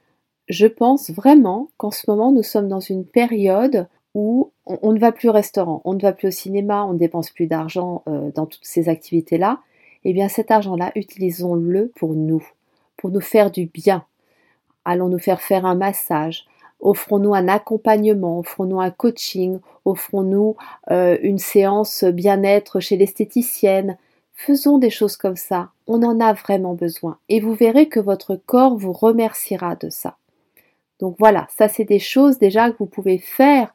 je 0.50 0.68
pense 0.68 1.12
vraiment 1.12 1.70
qu'en 1.78 1.92
ce 1.92 2.10
moment, 2.10 2.34
nous 2.34 2.44
sommes 2.44 2.68
dans 2.68 2.82
une 2.82 3.06
période 3.06 3.88
où 4.16 4.54
on, 4.66 4.94
ne 4.94 5.00
va 5.00 5.12
plus 5.12 5.28
au 5.28 5.34
restaurant, 5.34 5.82
on 5.84 5.94
ne 5.94 6.00
va 6.00 6.14
plus 6.14 6.30
au 6.30 6.32
cinéma, 6.32 6.86
on 6.86 6.94
ne 6.94 6.98
dépense 6.98 7.30
plus 7.30 7.48
d'argent 7.48 8.02
euh, 8.08 8.32
dans 8.34 8.46
toutes 8.46 8.64
ces 8.66 8.88
activités-là, 8.88 9.60
eh 10.06 10.14
bien 10.14 10.30
cet 10.30 10.52
argent-là, 10.52 10.92
utilisons-le 10.96 11.92
pour 11.96 12.14
nous, 12.14 12.44
pour 12.96 13.10
nous 13.12 13.22
faire 13.22 13.52
du 13.52 13.66
bien. 13.66 14.06
Allons 14.86 15.10
nous 15.10 15.20
faire 15.20 15.42
faire 15.42 15.66
un 15.66 15.76
massage, 15.76 16.46
offrons-nous 16.80 17.36
un 17.36 17.50
accompagnement, 17.50 18.40
offrons-nous 18.40 18.80
un 18.80 18.90
coaching, 18.90 19.60
offrons-nous 19.84 20.56
euh, 20.92 21.18
une 21.22 21.40
séance 21.40 22.06
bien-être 22.06 22.80
chez 22.80 22.96
l'esthéticienne. 22.96 23.98
Faisons 24.34 24.78
des 24.78 24.90
choses 24.90 25.18
comme 25.18 25.36
ça, 25.36 25.72
on 25.88 26.04
en 26.04 26.22
a 26.22 26.32
vraiment 26.32 26.74
besoin. 26.74 27.18
Et 27.28 27.42
vous 27.42 27.54
verrez 27.54 27.90
que 27.90 28.00
votre 28.00 28.38
corps 28.38 28.78
vous 28.78 28.94
remerciera 28.94 29.76
de 29.76 29.90
ça. 29.90 30.16
Donc 31.00 31.18
voilà, 31.20 31.48
ça 31.58 31.68
c'est 31.68 31.84
des 31.84 32.00
choses 32.00 32.38
déjà 32.38 32.72
que 32.72 32.78
vous 32.80 32.86
pouvez 32.86 33.18
faire 33.18 33.75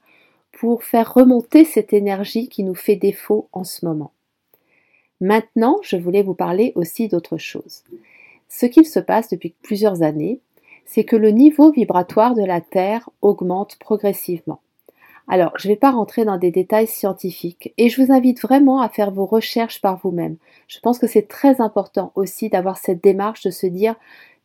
pour 0.60 0.84
faire 0.84 1.14
remonter 1.14 1.64
cette 1.64 1.94
énergie 1.94 2.50
qui 2.50 2.64
nous 2.64 2.74
fait 2.74 2.94
défaut 2.94 3.48
en 3.50 3.64
ce 3.64 3.86
moment. 3.86 4.12
Maintenant, 5.18 5.78
je 5.80 5.96
voulais 5.96 6.22
vous 6.22 6.34
parler 6.34 6.72
aussi 6.74 7.08
d'autre 7.08 7.38
chose. 7.38 7.82
Ce 8.46 8.66
qu'il 8.66 8.84
se 8.84 9.00
passe 9.00 9.30
depuis 9.30 9.54
plusieurs 9.62 10.02
années, 10.02 10.38
c'est 10.84 11.04
que 11.04 11.16
le 11.16 11.30
niveau 11.30 11.72
vibratoire 11.72 12.34
de 12.34 12.44
la 12.44 12.60
Terre 12.60 13.08
augmente 13.22 13.78
progressivement. 13.78 14.60
Alors, 15.28 15.52
je 15.56 15.66
ne 15.66 15.72
vais 15.72 15.78
pas 15.78 15.92
rentrer 15.92 16.26
dans 16.26 16.36
des 16.36 16.50
détails 16.50 16.88
scientifiques 16.88 17.72
et 17.78 17.88
je 17.88 18.02
vous 18.02 18.12
invite 18.12 18.42
vraiment 18.42 18.82
à 18.82 18.90
faire 18.90 19.12
vos 19.12 19.24
recherches 19.24 19.80
par 19.80 19.96
vous-même. 19.96 20.36
Je 20.68 20.78
pense 20.80 20.98
que 20.98 21.06
c'est 21.06 21.26
très 21.26 21.62
important 21.62 22.12
aussi 22.16 22.50
d'avoir 22.50 22.76
cette 22.76 23.02
démarche 23.02 23.44
de 23.44 23.50
se 23.50 23.66
dire 23.66 23.94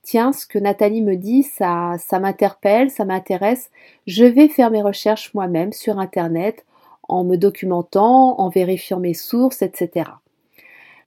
tiens, 0.05 0.31
ce 0.31 0.45
que 0.45 0.59
Nathalie 0.59 1.01
me 1.01 1.15
dit, 1.15 1.43
ça, 1.43 1.95
ça 1.97 2.19
m'interpelle, 2.19 2.89
ça 2.89 3.03
m'intéresse, 3.03 3.71
je 4.07 4.23
vais 4.23 4.47
faire 4.47 4.71
mes 4.71 4.81
recherches 4.81 5.33
moi-même 5.33 5.73
sur 5.73 5.99
Internet 5.99 6.65
en 7.09 7.23
me 7.23 7.35
documentant, 7.35 8.39
en 8.39 8.49
vérifiant 8.49 8.99
mes 8.99 9.13
sources, 9.13 9.61
etc. 9.61 10.11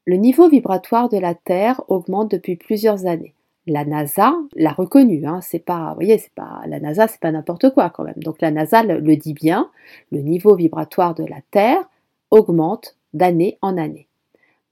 Le 0.05 0.17
niveau 0.17 0.49
vibratoire 0.49 1.09
de 1.09 1.19
la 1.19 1.35
Terre 1.35 1.81
augmente 1.89 2.31
depuis 2.31 2.57
plusieurs 2.57 3.07
années. 3.07 3.35
La 3.67 3.85
NASA 3.85 4.35
l'a 4.57 4.73
reconnu, 4.73 5.27
hein, 5.27 5.41
c'est 5.43 5.59
pas, 5.59 5.91
vous 5.91 5.97
voyez, 5.97 6.19
c'est 6.19 6.35
pas 6.35 6.63
la 6.67 6.81
NASA, 6.81 7.07
c'est 7.07 7.21
pas 7.21 7.31
n'importe 7.31 7.71
quoi 7.71 7.91
quand 7.91 8.05
même. 8.05 8.17
Donc 8.17 8.41
la 8.41 8.51
NASA 8.51 8.83
le 8.83 9.17
dit 9.17 9.35
bien, 9.35 9.71
le 10.11 10.21
niveau 10.21 10.57
vibratoire 10.57 11.15
de 11.15 11.25
la 11.25 11.41
Terre 11.51 11.89
augmente 12.31 12.97
d'année 13.13 13.59
en 13.61 13.77
année 13.77 14.08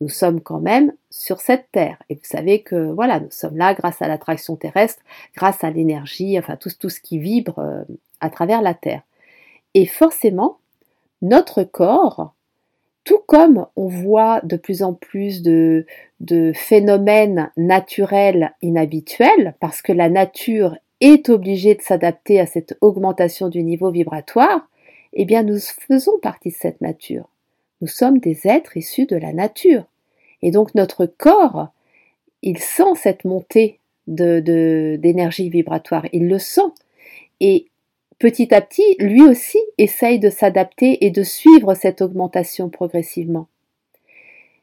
nous 0.00 0.08
sommes 0.08 0.40
quand 0.40 0.60
même 0.60 0.92
sur 1.10 1.40
cette 1.40 1.70
terre. 1.72 2.02
Et 2.08 2.14
vous 2.14 2.24
savez 2.24 2.62
que 2.62 2.92
voilà, 2.92 3.20
nous 3.20 3.30
sommes 3.30 3.56
là 3.56 3.74
grâce 3.74 4.02
à 4.02 4.08
l'attraction 4.08 4.56
terrestre, 4.56 5.02
grâce 5.34 5.64
à 5.64 5.70
l'énergie, 5.70 6.38
enfin 6.38 6.56
tout, 6.56 6.88
ce 6.88 7.00
qui 7.00 7.18
vibre 7.18 7.58
euh, 7.58 7.82
à 8.20 8.30
travers 8.30 8.62
la 8.62 8.74
terre. 8.74 9.02
Et 9.74 9.86
forcément, 9.86 10.58
notre 11.22 11.62
corps, 11.62 12.34
tout 13.04 13.20
comme 13.26 13.66
on 13.76 13.86
voit 13.86 14.40
de 14.42 14.56
plus 14.56 14.82
en 14.82 14.92
plus 14.92 15.42
de, 15.42 15.86
de 16.20 16.52
phénomènes 16.54 17.50
naturels 17.56 18.54
inhabituels, 18.62 19.54
parce 19.60 19.80
que 19.80 19.92
la 19.92 20.08
nature 20.08 20.76
est 21.00 21.28
obligée 21.28 21.74
de 21.74 21.82
s'adapter 21.82 22.40
à 22.40 22.46
cette 22.46 22.76
augmentation 22.80 23.48
du 23.48 23.62
niveau 23.62 23.90
vibratoire, 23.90 24.68
eh 25.12 25.24
bien 25.24 25.42
nous 25.42 25.58
faisons 25.58 26.18
partie 26.20 26.50
de 26.50 26.56
cette 26.56 26.80
nature. 26.80 27.28
Nous 27.80 27.88
sommes 27.88 28.18
des 28.18 28.40
êtres 28.44 28.76
issus 28.76 29.06
de 29.06 29.16
la 29.16 29.32
nature. 29.32 29.84
Et 30.42 30.50
donc 30.50 30.74
notre 30.74 31.06
corps, 31.06 31.68
il 32.42 32.58
sent 32.58 32.94
cette 32.96 33.24
montée 33.24 33.80
d'énergie 34.06 35.50
vibratoire, 35.50 36.06
il 36.12 36.28
le 36.28 36.38
sent. 36.38 36.72
Et 37.40 37.66
petit 38.18 38.54
à 38.54 38.60
petit, 38.60 38.96
lui 38.98 39.22
aussi 39.22 39.58
essaye 39.78 40.18
de 40.18 40.30
s'adapter 40.30 41.04
et 41.04 41.10
de 41.10 41.22
suivre 41.22 41.74
cette 41.74 42.02
augmentation 42.02 42.70
progressivement. 42.70 43.48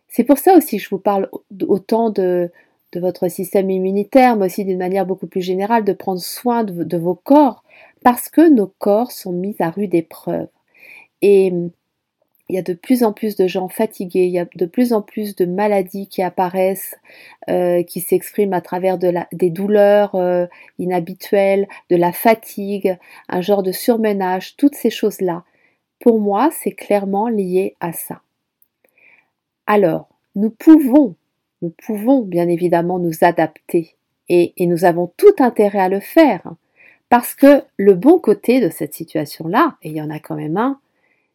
C'est 0.07 0.23
pour 0.23 0.37
ça 0.37 0.55
aussi 0.55 0.77
que 0.77 0.83
je 0.83 0.89
vous 0.89 0.99
parle 0.99 1.29
autant 1.67 2.09
de, 2.09 2.51
votre 2.95 3.27
système 3.27 3.71
immunitaire, 3.71 4.35
mais 4.35 4.45
aussi 4.45 4.63
d'une 4.63 4.77
manière 4.77 5.07
beaucoup 5.07 5.25
plus 5.25 5.41
générale, 5.41 5.83
de 5.83 5.93
prendre 5.93 6.21
soin 6.21 6.63
de, 6.63 6.83
de 6.83 6.97
vos 6.97 7.15
corps, 7.15 7.63
parce 8.03 8.29
que 8.29 8.47
nos 8.47 8.67
corps 8.67 9.11
sont 9.11 9.31
mis 9.31 9.55
à 9.59 9.71
rude 9.71 9.95
épreuve. 9.95 10.47
Et 11.23 11.51
il 12.49 12.55
y 12.55 12.59
a 12.59 12.61
de 12.61 12.73
plus 12.73 13.03
en 13.03 13.13
plus 13.13 13.35
de 13.35 13.47
gens 13.47 13.69
fatigués, 13.69 14.25
il 14.25 14.31
y 14.31 14.39
a 14.39 14.45
de 14.55 14.65
plus 14.65 14.93
en 14.93 15.01
plus 15.01 15.35
de 15.35 15.45
maladies 15.45 16.07
qui 16.07 16.21
apparaissent, 16.21 16.95
euh, 17.49 17.83
qui 17.83 18.01
s'expriment 18.01 18.53
à 18.53 18.61
travers 18.61 18.97
des 18.97 19.49
douleurs 19.49 20.15
euh, 20.15 20.45
inhabituelles, 20.77 21.67
de 21.89 21.95
la 21.95 22.11
fatigue, 22.11 22.97
un 23.29 23.41
genre 23.41 23.63
de 23.63 23.71
surmenage, 23.71 24.57
toutes 24.57 24.75
ces 24.75 24.89
choses-là. 24.89 25.43
Pour 25.99 26.19
moi, 26.19 26.49
c'est 26.51 26.71
clairement 26.71 27.29
lié 27.29 27.75
à 27.79 27.93
ça. 27.93 28.21
Alors, 29.65 30.09
nous 30.35 30.49
pouvons, 30.49 31.15
nous 31.61 31.73
pouvons 31.85 32.21
bien 32.21 32.49
évidemment 32.49 32.99
nous 32.99 33.23
adapter 33.23 33.95
et 34.29 34.53
nous 34.59 34.83
avons 34.83 35.11
tout 35.15 35.35
intérêt 35.39 35.79
à 35.79 35.89
le 35.89 35.99
faire 35.99 36.53
parce 37.13 37.35
que 37.35 37.61
le 37.77 37.93
bon 37.93 38.17
côté 38.17 38.59
de 38.59 38.69
cette 38.69 38.95
situation-là, 38.95 39.77
et 39.83 39.89
il 39.89 39.95
y 39.95 40.01
en 40.01 40.09
a 40.09 40.17
quand 40.17 40.33
même 40.33 40.57
un, 40.57 40.79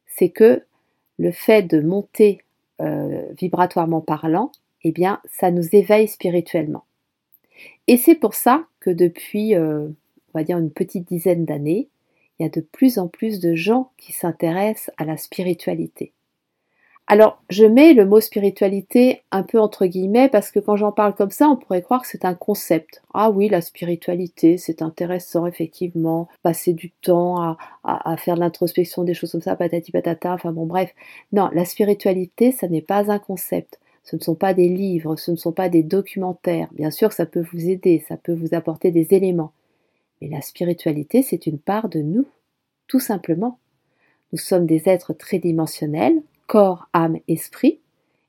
c'est 0.06 0.28
que 0.28 0.64
le 1.18 1.30
fait 1.30 1.62
de 1.62 1.80
monter 1.80 2.40
euh, 2.80 3.22
vibratoirement 3.36 4.00
parlant, 4.00 4.52
eh 4.84 4.92
bien, 4.92 5.20
ça 5.24 5.50
nous 5.50 5.74
éveille 5.74 6.08
spirituellement. 6.08 6.84
Et 7.88 7.96
c'est 7.96 8.14
pour 8.14 8.34
ça 8.34 8.66
que 8.80 8.90
depuis, 8.90 9.54
euh, 9.54 9.88
on 10.32 10.38
va 10.38 10.44
dire, 10.44 10.58
une 10.58 10.70
petite 10.70 11.08
dizaine 11.08 11.44
d'années, 11.44 11.88
il 12.38 12.44
y 12.44 12.46
a 12.46 12.50
de 12.50 12.60
plus 12.60 12.98
en 12.98 13.08
plus 13.08 13.40
de 13.40 13.54
gens 13.54 13.90
qui 13.96 14.12
s'intéressent 14.12 14.94
à 14.96 15.04
la 15.04 15.16
spiritualité. 15.16 16.12
Alors, 17.10 17.42
je 17.48 17.64
mets 17.64 17.94
le 17.94 18.04
mot 18.04 18.20
spiritualité 18.20 19.22
un 19.30 19.42
peu 19.42 19.58
entre 19.58 19.86
guillemets 19.86 20.28
parce 20.28 20.50
que 20.50 20.58
quand 20.58 20.76
j'en 20.76 20.92
parle 20.92 21.14
comme 21.14 21.30
ça, 21.30 21.48
on 21.48 21.56
pourrait 21.56 21.80
croire 21.80 22.02
que 22.02 22.06
c'est 22.06 22.26
un 22.26 22.34
concept. 22.34 23.02
Ah 23.14 23.30
oui, 23.30 23.48
la 23.48 23.62
spiritualité, 23.62 24.58
c'est 24.58 24.82
intéressant 24.82 25.46
effectivement, 25.46 26.28
passer 26.42 26.74
du 26.74 26.90
temps 26.90 27.56
à, 27.82 28.16
faire 28.18 28.34
de 28.34 28.40
l'introspection, 28.40 29.04
des 29.04 29.14
choses 29.14 29.32
comme 29.32 29.40
ça, 29.40 29.56
patati 29.56 29.90
patata, 29.90 30.34
enfin 30.34 30.52
bon 30.52 30.66
bref. 30.66 30.94
Non, 31.32 31.48
la 31.54 31.64
spiritualité, 31.64 32.52
ça 32.52 32.68
n'est 32.68 32.82
pas 32.82 33.10
un 33.10 33.18
concept. 33.18 33.80
Ce 34.04 34.14
ne 34.14 34.20
sont 34.20 34.34
pas 34.34 34.52
des 34.52 34.68
livres, 34.68 35.16
ce 35.16 35.30
ne 35.30 35.36
sont 35.36 35.52
pas 35.52 35.70
des 35.70 35.82
documentaires. 35.82 36.68
Bien 36.72 36.90
sûr, 36.90 37.14
ça 37.14 37.24
peut 37.24 37.44
vous 37.54 37.70
aider, 37.70 38.04
ça 38.06 38.18
peut 38.18 38.34
vous 38.34 38.52
apporter 38.52 38.90
des 38.90 39.14
éléments. 39.14 39.52
Mais 40.20 40.28
la 40.28 40.42
spiritualité, 40.42 41.22
c'est 41.22 41.46
une 41.46 41.58
part 41.58 41.88
de 41.88 42.00
nous, 42.00 42.26
tout 42.86 43.00
simplement. 43.00 43.58
Nous 44.32 44.38
sommes 44.38 44.66
des 44.66 44.90
êtres 44.90 45.14
tridimensionnels 45.14 46.20
corps, 46.48 46.88
âme, 46.92 47.18
esprit, 47.28 47.78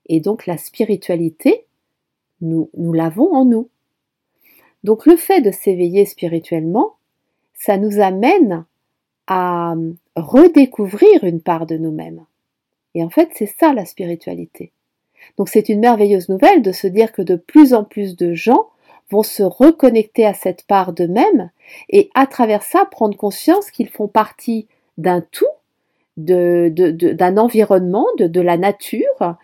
et 0.06 0.20
donc 0.20 0.46
la 0.46 0.56
spiritualité, 0.56 1.66
nous, 2.40 2.70
l'avons 2.76 3.34
en 3.34 3.44
nous. 3.44 3.68
Donc 4.84 5.06
le 5.06 5.16
fait 5.16 5.40
de 5.40 5.50
s'éveiller 5.50 6.06
spirituellement, 6.06 6.94
ça 7.54 7.76
nous 7.76 7.98
amène 7.98 8.64
à 9.26 9.74
redécouvrir 10.16 11.24
une 11.24 11.40
part 11.40 11.66
de 11.66 11.76
nous-mêmes. 11.76 12.24
Et 12.94 13.02
en 13.02 13.10
fait, 13.10 13.30
c'est 13.34 13.52
ça 13.58 13.72
la 13.72 13.84
spiritualité. 13.84 14.72
Donc 15.36 15.48
c'est 15.48 15.68
une 15.68 15.80
merveilleuse 15.80 16.28
nouvelle 16.28 16.62
de 16.62 16.72
se 16.72 16.86
dire 16.86 17.12
que 17.12 17.22
de 17.22 17.36
plus 17.36 17.74
en 17.74 17.84
plus 17.84 18.16
de 18.16 18.34
gens 18.34 18.68
vont 19.10 19.22
se 19.22 19.42
reconnecter 19.42 20.24
à 20.24 20.34
cette 20.34 20.64
part 20.64 20.92
d'eux-mêmes 20.92 21.50
et 21.88 22.10
à 22.14 22.26
travers 22.26 22.62
ça 22.62 22.84
prendre 22.84 23.16
conscience 23.16 23.70
qu'ils 23.70 23.88
font 23.88 24.08
partie 24.08 24.66
d'un 24.98 25.20
tout, 25.20 25.46
d'un 26.24 26.70
de, 26.70 27.38
environnement, 27.38 28.06
de, 28.18 28.40
la 28.40 28.56
nature, 28.56 29.36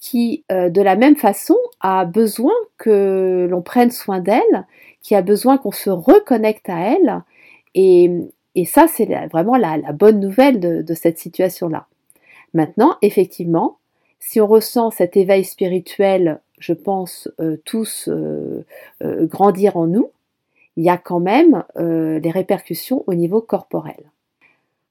qui 0.00 0.44
euh, 0.52 0.68
de 0.68 0.82
la 0.82 0.96
même 0.96 1.16
façon 1.16 1.56
a 1.80 2.04
besoin 2.04 2.52
que 2.76 3.46
l'on 3.50 3.62
prenne 3.62 3.90
soin 3.90 4.20
d'elle, 4.20 4.66
qui 5.00 5.14
a 5.14 5.22
besoin 5.22 5.56
qu'on 5.56 5.72
se 5.72 5.90
reconnecte 5.90 6.68
à 6.68 6.94
elle. 6.94 7.22
Et, 7.74 8.10
et 8.54 8.66
ça, 8.66 8.86
c'est 8.86 9.06
vraiment 9.32 9.56
la, 9.56 9.78
la, 9.78 9.92
bonne 9.92 10.20
nouvelle 10.20 10.60
de 10.60 10.94
cette 10.94 11.18
situation-là. 11.18 11.86
Maintenant, 12.52 12.96
effectivement, 13.02 13.78
si 14.20 14.40
on 14.40 14.46
ressent 14.46 14.90
cet 14.90 15.16
éveil 15.16 15.44
spirituel, 15.44 16.40
je 16.58 16.72
pense, 16.72 17.28
euh, 17.40 17.56
tous 17.64 18.08
euh, 18.08 18.64
grandir 19.00 19.76
en 19.76 19.86
nous, 19.86 20.10
il 20.76 20.84
y 20.84 20.90
a 20.90 20.98
quand 20.98 21.20
même 21.20 21.62
des 21.76 22.30
répercussions 22.30 23.04
au 23.06 23.14
niveau 23.14 23.40
corporel. 23.40 24.10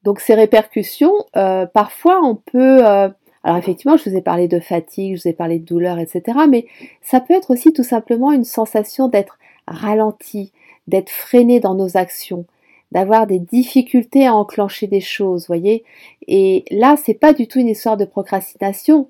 Donc 0.03 0.19
ces 0.19 0.33
répercussions, 0.33 1.13
parfois 1.33 2.21
on 2.23 2.35
peut... 2.35 2.83
alors 2.83 3.57
effectivement, 3.57 3.97
je 3.97 4.09
vous 4.09 4.15
ai 4.15 4.21
parlé 4.21 4.47
de 4.47 4.59
fatigue, 4.59 5.15
je 5.15 5.21
vous 5.21 5.27
ai 5.29 5.33
parlé 5.33 5.59
de 5.59 5.65
douleur, 5.65 5.99
etc. 5.99 6.39
Mais 6.49 6.65
ça 7.01 7.19
peut 7.19 7.33
être 7.33 7.51
aussi 7.51 7.73
tout 7.73 7.83
simplement 7.83 8.31
une 8.31 8.43
sensation 8.43 9.07
d'être 9.07 9.37
ralenti, 9.67 10.51
d'être 10.87 11.09
freiné 11.09 11.59
dans 11.59 11.75
nos 11.75 11.97
actions, 11.97 12.45
d'avoir 12.91 13.27
des 13.27 13.39
difficultés 13.39 14.27
à 14.27 14.35
enclencher 14.35 14.87
des 14.87 15.01
choses, 15.01 15.47
voyez. 15.47 15.83
Et 16.27 16.65
là, 16.69 16.95
c'est 17.03 17.13
pas 17.13 17.33
du 17.33 17.47
tout 17.47 17.59
une 17.59 17.69
histoire 17.69 17.97
de 17.97 18.05
procrastination. 18.05 19.09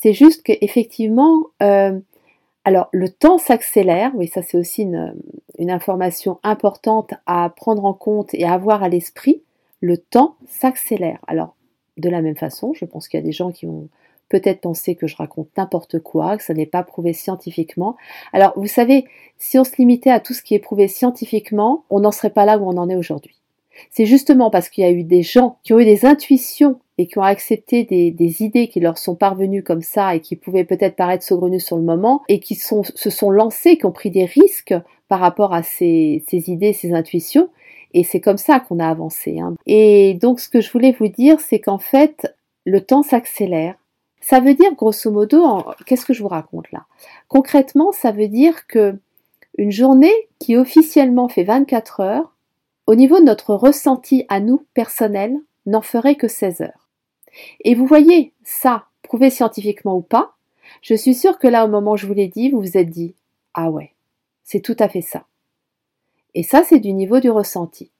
C'est 0.00 0.12
juste 0.14 0.42
qu'effectivement, 0.42 1.44
euh, 1.62 1.98
alors 2.64 2.88
le 2.92 3.08
temps 3.08 3.38
s'accélère, 3.38 4.12
oui 4.14 4.28
ça 4.28 4.42
c'est 4.42 4.58
aussi 4.58 4.82
une, 4.82 5.14
information 5.68 6.38
importante 6.42 7.12
à 7.26 7.50
prendre 7.50 7.84
en 7.84 7.92
compte 7.92 8.32
et 8.32 8.44
à 8.44 8.54
avoir 8.54 8.82
à 8.82 8.88
l'esprit, 8.88 9.42
le 9.80 9.98
temps 9.98 10.36
s'accélère. 10.46 11.18
Alors 11.26 11.56
de 11.96 12.08
la 12.08 12.22
même 12.22 12.36
façon, 12.36 12.72
je 12.72 12.84
pense 12.84 13.08
qu'il 13.08 13.18
y 13.18 13.22
a 13.22 13.26
des 13.26 13.32
gens 13.32 13.50
qui 13.50 13.66
ont 13.66 13.88
peut-être 14.28 14.60
pensé 14.60 14.94
que 14.94 15.06
je 15.06 15.16
raconte 15.16 15.48
n'importe 15.56 15.98
quoi, 15.98 16.36
que 16.36 16.42
ça 16.42 16.54
n'est 16.54 16.66
pas 16.66 16.82
prouvé 16.82 17.12
scientifiquement. 17.12 17.96
Alors 18.32 18.52
vous 18.56 18.68
savez, 18.68 19.06
si 19.38 19.58
on 19.58 19.64
se 19.64 19.76
limitait 19.76 20.10
à 20.10 20.20
tout 20.20 20.34
ce 20.34 20.42
qui 20.42 20.54
est 20.54 20.60
prouvé 20.60 20.88
scientifiquement, 20.88 21.84
on 21.90 22.00
n'en 22.00 22.12
serait 22.12 22.30
pas 22.30 22.44
là 22.44 22.58
où 22.58 22.68
on 22.68 22.76
en 22.76 22.88
est 22.88 22.96
aujourd'hui. 22.96 23.40
C'est 23.90 24.06
justement 24.06 24.50
parce 24.50 24.68
qu'il 24.68 24.84
y 24.84 24.86
a 24.86 24.90
eu 24.90 25.04
des 25.04 25.22
gens 25.22 25.58
qui 25.62 25.72
ont 25.72 25.80
eu 25.80 25.84
des 25.84 26.04
intuitions 26.04 26.80
et 26.98 27.06
qui 27.06 27.18
ont 27.18 27.22
accepté 27.22 27.84
des, 27.84 28.42
idées 28.42 28.68
qui 28.68 28.80
leur 28.80 28.98
sont 28.98 29.14
parvenues 29.14 29.62
comme 29.62 29.80
ça 29.80 30.14
et 30.14 30.20
qui 30.20 30.36
pouvaient 30.36 30.64
peut-être 30.64 30.96
paraître 30.96 31.24
saugrenues 31.24 31.60
sur 31.60 31.76
le 31.76 31.82
moment 31.82 32.22
et 32.28 32.40
qui 32.40 32.56
se 32.56 33.10
sont 33.10 33.30
lancés, 33.30 33.78
qui 33.78 33.86
ont 33.86 33.92
pris 33.92 34.10
des 34.10 34.26
risques 34.26 34.74
par 35.08 35.20
rapport 35.20 35.54
à 35.54 35.62
ces, 35.62 36.22
idées, 36.30 36.72
ces 36.72 36.92
intuitions. 36.92 37.48
Et 37.92 38.04
c'est 38.04 38.20
comme 38.20 38.38
ça 38.38 38.60
qu'on 38.60 38.78
a 38.78 38.88
avancé. 38.88 39.40
Hein. 39.40 39.54
Et 39.66 40.14
donc 40.14 40.40
ce 40.40 40.48
que 40.48 40.60
je 40.60 40.70
voulais 40.70 40.92
vous 40.98 41.08
dire, 41.08 41.40
c'est 41.40 41.60
qu'en 41.60 41.78
fait, 41.78 42.34
le 42.64 42.80
temps 42.80 43.02
s'accélère. 43.02 43.74
Ça 44.20 44.40
veut 44.40 44.54
dire, 44.54 44.74
grosso 44.74 45.10
modo, 45.10 45.64
qu'est-ce 45.86 46.04
que 46.04 46.12
je 46.12 46.22
vous 46.22 46.28
raconte 46.28 46.70
là? 46.72 46.84
Concrètement, 47.28 47.90
ça 47.90 48.12
veut 48.12 48.28
dire 48.28 48.66
que 48.66 48.98
une 49.56 49.72
journée 49.72 50.12
qui 50.38 50.56
officiellement 50.56 51.28
fait 51.28 51.44
24 51.44 52.00
heures, 52.00 52.34
au 52.86 52.94
niveau 52.94 53.18
de 53.18 53.24
notre 53.24 53.54
ressenti 53.54 54.24
à 54.28 54.40
nous 54.40 54.64
personnel, 54.74 55.36
n'en 55.66 55.80
ferait 55.80 56.16
que 56.16 56.28
16 56.28 56.60
heures. 56.62 56.88
Et 57.60 57.74
vous 57.74 57.86
voyez, 57.86 58.32
ça, 58.42 58.86
prouvé 59.02 59.30
scientifiquement 59.30 59.96
ou 59.96 60.02
pas, 60.02 60.34
je 60.82 60.94
suis 60.94 61.14
sûre 61.14 61.38
que 61.38 61.48
là, 61.48 61.64
au 61.64 61.68
moment 61.68 61.92
où 61.92 61.96
je 61.96 62.06
vous 62.06 62.14
l'ai 62.14 62.28
dit, 62.28 62.50
vous 62.50 62.60
vous 62.60 62.76
êtes 62.76 62.90
dit 62.90 63.14
Ah 63.54 63.70
ouais, 63.70 63.92
c'est 64.44 64.60
tout 64.60 64.76
à 64.78 64.88
fait 64.88 65.02
ça. 65.02 65.24
Et 66.34 66.42
ça, 66.42 66.62
c'est 66.64 66.80
du 66.80 66.92
niveau 66.92 67.20
du 67.20 67.30
ressenti. 67.30 67.90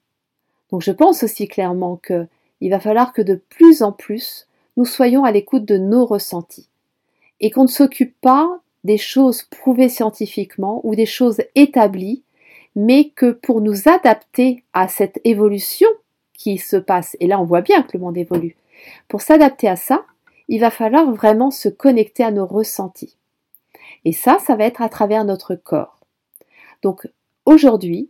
Donc 0.71 0.83
je 0.83 0.93
pense 0.93 1.23
aussi 1.23 1.49
clairement 1.49 1.97
que 1.97 2.27
il 2.61 2.71
va 2.71 2.81
falloir 2.81 3.13
que 3.13 3.23
de 3.23 3.35
plus 3.35 3.83
en 3.83 3.93
plus 3.93 4.47
nous 4.77 4.85
soyons 4.85 5.25
à 5.25 5.33
l'écoute 5.33 5.65
de 5.65 5.79
nos 5.79 6.07
ressentis 6.07 6.69
et 7.41 7.51
qu'on 7.51 7.63
ne 7.63 7.69
s'occupe 7.69 8.15
pas 8.21 8.61
des 8.85 8.99
choses 8.99 9.43
prouvées 9.43 9.89
scientifiquement 9.89 10.81
ou 10.85 10.95
des 10.95 11.07
choses 11.07 11.43
établies 11.55 12.23
mais 12.77 13.09
que 13.09 13.33
pour 13.33 13.61
nous 13.61 13.89
adapter 13.89 14.63
à 14.73 14.87
cette 14.87 15.21
évolution 15.25 15.89
qui 16.35 16.59
se 16.59 16.77
passe, 16.77 17.17
et 17.21 17.27
là 17.27 17.41
on 17.41 17.45
voit 17.45 17.63
bien 17.63 17.83
que 17.83 17.97
le 17.97 18.05
monde 18.05 18.17
évolue, 18.17 18.57
pour 19.09 19.23
s'adapter 19.23 19.69
à 19.69 19.77
ça, 19.77 20.05
il 20.49 20.61
va 20.61 20.71
falloir 20.71 21.11
vraiment 21.13 21.51
se 21.51 21.69
connecter 21.69 22.23
à 22.23 22.31
nos 22.31 22.47
ressentis. 22.47 23.17
Et 24.05 24.13
ça, 24.13 24.39
ça 24.39 24.57
va 24.57 24.65
être 24.65 24.83
à 24.83 24.89
travers 24.89 25.25
notre 25.25 25.55
corps. 25.55 25.99
Donc 26.83 27.09
aujourd'hui, 27.45 28.09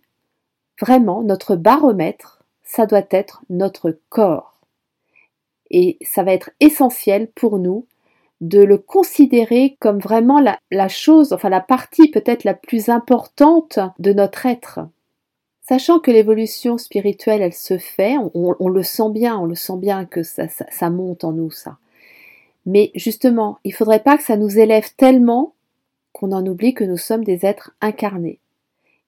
vraiment, 0.81 1.23
notre 1.23 1.57
baromètre, 1.57 2.43
ça 2.63 2.87
doit 2.87 3.07
être 3.11 3.43
notre 3.51 3.99
corps. 4.09 4.59
Et 5.71 5.99
ça 6.03 6.23
va 6.23 6.33
être 6.33 6.51
essentiel 6.61 7.29
pour 7.29 7.59
nous 7.59 7.87
de 8.41 8.61
le 8.61 8.79
considérer 8.79 9.77
comme 9.81 9.99
vraiment 9.99 10.41
la, 10.41 10.89
chose, 10.89 11.33
enfin 11.33 11.51
la 11.51 11.61
partie 11.61 12.11
peut-être 12.11 12.45
la 12.45 12.55
plus 12.55 12.89
importante 12.89 13.79
de 13.99 14.13
notre 14.13 14.47
être. 14.47 14.81
Sachant 15.61 16.01
que 16.01 16.11
l'évolution 16.11 16.79
spirituelle, 16.79 17.43
elle 17.43 17.53
se 17.53 17.79
fait, 17.79 18.17
on, 18.35 18.69
le 18.69 18.83
sent 18.83 19.11
bien, 19.11 19.39
on 19.39 19.45
le 19.45 19.55
sent 19.55 19.77
bien 19.77 20.07
que 20.07 20.23
ça, 20.23 20.49
ça, 20.49 20.91
monte 20.91 21.23
en 21.23 21.33
nous, 21.33 21.51
ça. 21.51 21.77
Mais 22.67 22.91
justement, 22.95 23.59
il 23.63 23.71
ne 23.71 23.77
faudrait 23.77 24.03
pas 24.03 24.17
que 24.17 24.25
ça 24.25 24.37
nous 24.37 24.59
élève 24.59 24.95
tellement 24.97 25.55
qu'on 26.13 26.33
en 26.33 26.45
oublie 26.45 26.75
que 26.75 26.85
nous 26.85 26.97
sommes 26.97 27.25
des 27.25 27.47
êtres 27.47 27.73
incarnés. 27.81 28.41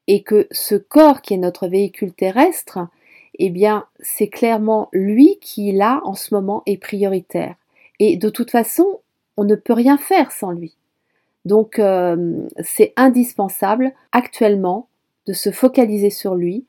Et 0.09 0.23
que 0.23 0.49
ce 0.51 0.75
corps 0.75 1.23
qui 1.23 1.35
est 1.35 1.39
notre 1.39 1.69
véhicule 1.69 2.13
terrestre, 2.13 2.81
eh 3.39 3.51
bien, 3.51 3.87
c'est 4.01 4.29
clairement 4.29 4.89
lui 4.93 5.39
qui, 5.41 5.73
là, 5.73 6.01
en 6.05 6.15
ce 6.15 6.35
moment, 6.35 6.63
est 6.67 6.77
prioritaire. 6.77 7.55
Et 7.99 8.17
de 8.17 8.29
toute 8.29 8.51
façon, 8.51 9.01
on 9.37 9.45
ne 9.45 9.55
peut 9.55 9.73
rien 9.73 9.97
faire 9.97 10.33
sans 10.33 10.51
lui. 10.51 10.77
Donc 11.45 11.79
euh, 11.79 12.47
c'est 12.61 12.93
indispensable 12.97 13.93
actuellement 14.13 14.89
de 15.27 15.33
se 15.33 15.51
focaliser 15.51 16.11
sur 16.11 16.35
lui, 16.35 16.65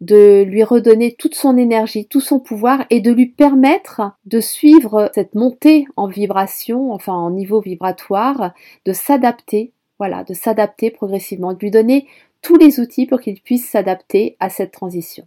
de 0.00 0.42
lui 0.42 0.62
redonner 0.64 1.12
toute 1.12 1.34
son 1.34 1.56
énergie, 1.56 2.06
tout 2.06 2.20
son 2.20 2.40
pouvoir 2.40 2.84
et 2.90 3.00
de 3.00 3.12
lui 3.12 3.26
permettre 3.26 4.02
de 4.26 4.40
suivre 4.40 5.10
cette 5.14 5.34
montée 5.34 5.86
en 5.96 6.06
vibration, 6.06 6.92
enfin 6.92 7.14
en 7.14 7.30
niveau 7.30 7.60
vibratoire, 7.60 8.52
de 8.84 8.92
s'adapter, 8.92 9.72
voilà, 9.98 10.24
de 10.24 10.34
s'adapter 10.34 10.90
progressivement, 10.90 11.52
de 11.54 11.58
lui 11.58 11.70
donner 11.70 12.06
tous 12.44 12.56
les 12.58 12.78
outils 12.78 13.06
pour 13.06 13.20
qu'il 13.20 13.40
puisse 13.40 13.68
s'adapter 13.68 14.36
à 14.38 14.50
cette 14.50 14.70
transition. 14.70 15.26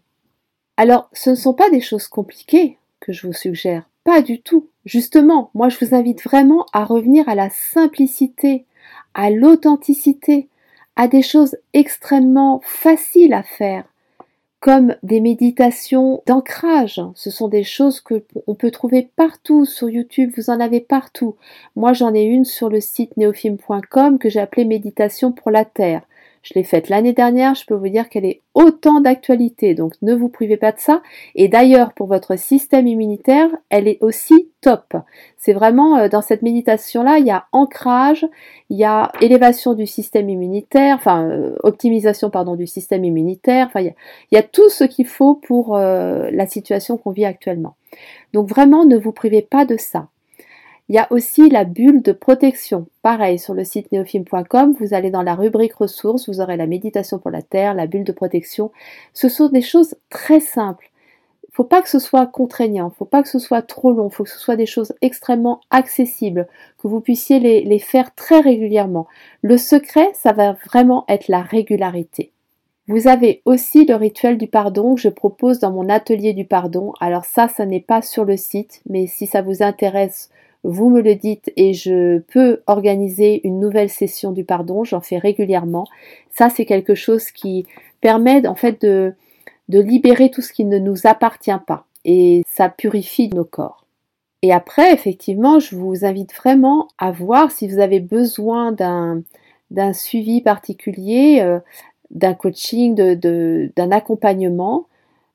Alors, 0.77 1.10
ce 1.12 1.32
ne 1.32 1.36
sont 1.36 1.56
pas 1.56 1.69
des 1.71 1.82
choses 1.82 2.08
compliquées 2.08 2.77
que 2.99 3.12
je 3.12 3.25
vous 3.25 3.34
suggère, 3.34 3.89
pas 4.03 4.21
du 4.21 4.39
tout. 4.39 4.67
Justement, 4.86 5.49
moi 5.53 5.67
je 5.67 5.84
vous 5.84 5.95
invite 5.95 6.23
vraiment 6.23 6.65
à 6.71 6.86
revenir 6.86 7.27
à 7.27 7.36
la 7.36 7.49
simplicité, 7.49 8.65
à 9.15 9.32
l'authenticité, 9.32 10.47
à 10.95 11.08
des 11.08 11.23
choses 11.23 11.58
extrêmement 11.73 12.62
faciles 12.63 13.34
à 13.34 13.43
faire, 13.43 13.86
comme 14.60 14.95
des 15.01 15.19
méditations 15.19 16.21
d'ancrage. 16.27 17.01
Ce 17.15 17.32
sont 17.32 17.47
des 17.47 17.63
choses 17.63 17.99
que 17.99 18.23
on 18.45 18.53
peut 18.53 18.71
trouver 18.71 19.10
partout 19.15 19.65
sur 19.65 19.89
YouTube, 19.89 20.32
vous 20.38 20.51
en 20.51 20.60
avez 20.60 20.82
partout. 20.82 21.36
Moi 21.75 21.93
j'en 21.93 22.13
ai 22.13 22.23
une 22.23 22.45
sur 22.45 22.69
le 22.69 22.80
site 22.80 23.17
neofilm.com 23.17 24.19
que 24.19 24.30
j'ai 24.30 24.39
appelée 24.39 24.65
méditation 24.65 25.32
pour 25.32 25.49
la 25.49 25.65
terre. 25.65 26.03
Je 26.47 26.53
l'ai 26.53 26.63
faite 26.63 26.88
l'année 26.88 27.12
dernière, 27.12 27.55
je 27.55 27.65
peux 27.65 27.75
vous 27.75 27.89
dire 27.89 28.07
qu'elle 28.07 28.23
est 28.23 28.41
autant 28.53 29.01
d'actualité, 29.01 29.75
donc 29.75 29.95
ne 30.01 30.13
vous 30.13 30.29
privez 30.29 30.55
pas 30.55 30.71
de 30.71 30.79
ça. 30.79 31.01
Et 31.36 31.49
d'ailleurs, 31.49 31.91
pour 31.91 32.07
votre 32.07 32.39
système 32.39 32.88
immunitaire, 32.88 33.49
elle 33.69 33.89
est 33.89 33.97
aussi 33.99 34.49
top. 34.62 34.95
C'est 35.36 35.51
vraiment 35.51 35.97
euh, 35.97 36.07
dans 36.07 36.21
cette 36.21 36.43
méditation-là, 36.43 37.17
il 37.17 37.25
y 37.25 37.31
a 37.31 37.47
ancrage, 37.51 38.25
il 38.69 38.77
y 38.77 38.86
a 38.86 39.12
élévation 39.19 39.73
du 39.73 39.86
système 39.86 40.29
immunitaire, 40.29 40.95
enfin 40.95 41.27
euh, 41.27 41.57
optimisation 41.63 42.29
pardon 42.29 42.55
du 42.55 42.65
système 42.65 43.03
immunitaire. 43.03 43.69
Il 43.75 43.93
y 44.31 44.38
a, 44.38 44.43
tout 44.43 44.69
ce 44.69 44.86
qu'il 44.86 45.05
faut 45.05 45.36
pour 45.36 45.75
euh, 45.75 46.29
la 46.31 46.47
situation 46.47 46.95
qu'on 46.97 47.12
vit 47.12 47.25
actuellement. 47.25 47.75
Donc 48.31 48.47
vraiment, 48.47 48.86
ne 48.86 48.95
vous 48.95 49.12
privez 49.12 49.41
pas 49.41 49.65
de 49.65 49.75
ça. 49.75 50.07
Il 50.89 50.95
y 50.95 51.00
a 51.00 51.12
aussi 51.12 51.50
la 51.50 51.65
bulle 51.65 52.02
de 52.02 52.13
protection. 52.13 52.88
Pareil, 53.02 53.39
sur 53.39 53.54
le 53.54 53.65
site 53.65 53.91
neofilm.com, 53.91 54.76
vous 54.80 54.93
allez 54.93 55.12
dans 55.12 55.21
la 55.21 55.36
rubrique 55.36 55.73
ressources, 55.73 56.30
vous 56.30 56.39
aurez 56.39 56.56
la 56.56 56.65
méditation 56.65 57.19
pour 57.19 57.30
la 57.30 57.41
Terre, 57.41 57.73
la 57.73 57.88
bulle 57.88 58.06
de 58.06 58.13
protection. 58.13 58.71
Ce 59.12 59.28
sont 59.28 59.50
des 59.50 59.62
choses 59.62 59.95
très 60.10 60.39
simples. 60.39 60.89
Il 61.43 61.52
ne 61.52 61.56
faut 61.56 61.65
pas 61.65 61.82
que 61.82 61.89
ce 61.89 62.00
soit 62.00 62.26
contraignant, 62.28 62.86
il 62.88 62.91
ne 62.91 62.95
faut 62.95 63.04
pas 63.06 63.21
que 63.21 63.28
ce 63.28 63.39
soit 63.39 63.63
trop 63.63 63.91
long, 63.91 64.08
il 64.08 64.13
faut 64.13 64.23
que 64.23 64.30
ce 64.30 64.39
soit 64.39 64.56
des 64.56 64.65
choses 64.65 64.93
extrêmement 65.02 65.60
accessibles, 65.71 66.47
que 66.82 66.88
vous 66.88 67.02
puissiez 67.02 67.39
les, 67.39 67.63
les 67.63 67.80
faire 67.80 68.15
très 68.15 68.39
régulièrement. 68.39 69.08
Le 69.41 69.58
secret, 69.58 70.10
ça 70.13 70.32
va 70.32 70.54
vraiment 70.54 71.04
être 71.10 71.28
la 71.28 71.41
régularité. 71.41 72.32
Vous 72.88 73.10
avez 73.10 73.41
aussi 73.43 73.84
le 73.84 73.95
rituel 73.95 74.38
du 74.38 74.47
pardon 74.47 74.95
que 74.95 75.02
je 75.02 75.10
propose 75.10 75.60
dans 75.60 75.71
mon 75.71 75.89
atelier 75.89 76.32
du 76.32 76.45
pardon. 76.45 76.93
Alors 77.02 77.26
ça, 77.26 77.50
ça 77.50 77.65
n'est 77.65 77.82
pas 77.82 78.02
sur 78.02 78.23
le 78.23 78.38
site, 78.38 78.82
mais 78.88 79.08
si 79.08 79.28
ça 79.28 79.41
vous 79.41 79.62
intéresse, 79.62 80.30
vous 80.67 80.89
me 80.89 81.01
le 81.01 81.15
dites 81.15 81.51
et 81.56 81.73
je 81.73 82.19
peux 82.19 82.62
organiser 82.67 83.39
une 83.45 83.60
nouvelle 83.60 83.89
session 83.89 84.34
du 84.34 84.43
pardon, 84.43 84.84
j'en 84.84 84.99
fais 84.99 85.17
régulièrement. 85.17 85.88
Ça, 86.30 86.49
c'est 86.49 86.65
quelque 86.65 86.93
chose 86.93 87.32
qui 87.32 87.65
permet 88.01 88.45
en 88.45 88.56
fait 88.56 88.82
de, 88.82 89.13
de 89.69 89.80
libérer 89.80 90.30
tout 90.30 90.41
ce 90.41 90.51
qui 90.51 90.65
ne 90.65 90.77
nous 90.77 91.08
appartient 91.08 91.51
pas 91.65 91.86
et 92.03 92.43
ça 92.47 92.67
purifie 92.67 93.30
nos 93.30 93.45
corps. 93.45 93.86
Et 94.41 94.51
après, 94.51 94.93
effectivement, 94.93 95.60
je 95.60 95.75
vous 95.75 96.06
invite 96.06 96.34
vraiment 96.36 96.89
à 96.97 97.12
voir 97.12 97.49
si 97.49 97.67
vous 97.67 97.80
avez 97.80 98.01
besoin 98.01 98.73
d'un, 98.73 99.23
d'un 99.71 99.93
suivi 99.93 100.41
particulier, 100.41 101.39
euh, 101.41 101.60
d'un 102.12 102.34
coaching, 102.34 102.93
de, 102.93 103.71
d'un 103.75 103.91
accompagnement. 103.91 104.86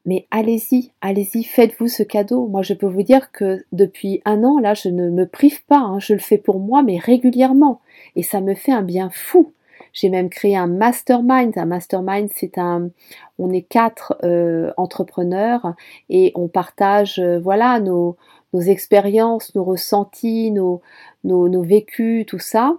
Mais 0.05 0.27
allez-y, 0.33 0.91
allez-y, 1.01 1.45
faites-vous 1.45 1.87
ce 1.87 2.03
cadeau. 2.03 2.49
Moi, 2.49 2.63
je 2.63 2.75
peux 2.75 2.89
vous 2.89 3.05
dire 3.05 3.31
que 3.31 3.65
depuis 3.71 4.21
un 4.25 4.43
an, 4.43 4.59
là, 4.59 4.75
je 4.75 4.89
ne 4.89 5.11
me 5.11 5.27
prive 5.27 5.65
pas. 5.67 5.79
Hein. 5.79 6.01
je 6.01 6.15
le 6.15 6.19
fais 6.19 6.39
pour 6.39 6.59
moi, 6.59 6.83
mais 6.83 6.99
régulièrement. 6.99 7.81
Et 8.17 8.23
ça 8.23 8.41
me 8.41 8.55
fait 8.55 8.73
un 8.73 8.83
bien 8.83 9.11
fou. 9.13 9.53
J'ai 9.93 10.09
même 10.09 10.29
créé 10.29 10.57
un 10.57 10.67
mastermind. 10.67 11.57
Un 11.57 11.67
mastermind, 11.67 12.31
c'est 12.35 12.59
un, 12.59 12.91
on 13.39 13.53
est 13.53 13.63
quatre 13.63 14.17
euh, 14.25 14.73
entrepreneurs 14.77 15.75
et 16.09 16.33
on 16.35 16.49
partage, 16.49 17.21
euh, 17.21 17.39
voilà, 17.39 17.79
nos, 17.79 18.17
nos 18.53 18.61
expériences, 18.61 19.55
nos 19.55 19.65
ressentis, 19.65 20.51
nos, 20.51 20.81
nos, 21.25 21.63
vécus, 21.63 22.27
tout 22.27 22.39
ça. 22.39 22.77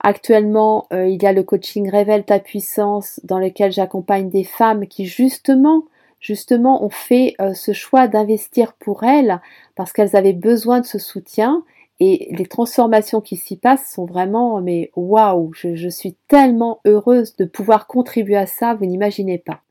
Actuellement, 0.00 0.86
euh, 0.92 1.06
il 1.06 1.22
y 1.22 1.26
a 1.26 1.32
le 1.32 1.42
coaching 1.42 1.90
Révèle 1.90 2.24
ta 2.24 2.38
puissance 2.38 3.20
dans 3.24 3.38
lequel 3.38 3.72
j'accompagne 3.72 4.30
des 4.30 4.44
femmes 4.44 4.86
qui 4.86 5.06
justement 5.06 5.84
justement 6.20 6.84
ont 6.84 6.90
fait 6.90 7.34
euh, 7.40 7.54
ce 7.54 7.72
choix 7.72 8.08
d'investir 8.08 8.72
pour 8.74 9.04
elles 9.04 9.40
parce 9.74 9.92
qu'elles 9.92 10.16
avaient 10.16 10.32
besoin 10.32 10.80
de 10.80 10.86
ce 10.86 10.98
soutien 10.98 11.64
et 11.98 12.28
les 12.30 12.46
transformations 12.46 13.20
qui 13.20 13.36
s'y 13.36 13.56
passent 13.56 13.90
sont 13.90 14.04
vraiment 14.04 14.60
mais 14.60 14.90
waouh, 14.96 15.52
je, 15.54 15.74
je 15.74 15.88
suis 15.88 16.16
tellement 16.28 16.80
heureuse 16.84 17.36
de 17.36 17.44
pouvoir 17.44 17.86
contribuer 17.86 18.36
à 18.36 18.46
ça, 18.46 18.74
vous 18.74 18.86
n'imaginez 18.86 19.38
pas. 19.38 19.62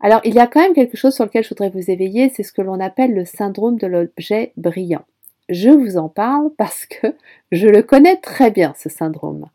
Alors 0.00 0.20
il 0.24 0.34
y 0.34 0.40
a 0.40 0.46
quand 0.46 0.60
même 0.60 0.74
quelque 0.74 0.96
chose 0.96 1.14
sur 1.14 1.24
lequel 1.24 1.44
je 1.44 1.50
voudrais 1.50 1.70
vous 1.70 1.90
éveiller, 1.90 2.28
c'est 2.34 2.42
ce 2.42 2.52
que 2.52 2.62
l'on 2.62 2.80
appelle 2.80 3.14
le 3.14 3.24
syndrome 3.24 3.78
de 3.78 3.86
l'objet 3.86 4.52
brillant. 4.56 5.04
Je 5.48 5.70
vous 5.70 5.96
en 5.96 6.08
parle 6.08 6.50
parce 6.56 6.86
que 6.86 7.14
je 7.50 7.68
le 7.68 7.82
connais 7.82 8.16
très 8.16 8.50
bien, 8.50 8.74
ce 8.76 8.88
syndrome. 8.88 9.48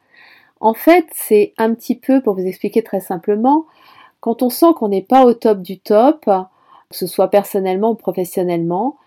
En 0.60 0.74
fait, 0.74 1.06
c'est 1.14 1.54
un 1.58 1.74
petit 1.74 1.96
peu, 1.96 2.22
pour 2.22 2.36
vous 2.36 2.46
expliquer 2.46 2.84
très 2.84 3.00
simplement, 3.00 3.66
quand 4.20 4.42
on 4.42 4.50
sent 4.50 4.74
qu'on 4.76 4.90
n'est 4.90 5.02
pas 5.02 5.26
au 5.26 5.34
top 5.34 5.62
du 5.62 5.80
top, 5.80 6.26
que 6.26 6.96
ce 6.96 7.08
soit 7.08 7.30
personnellement 7.30 7.92
ou 7.92 7.96
professionnellement, 7.96 8.98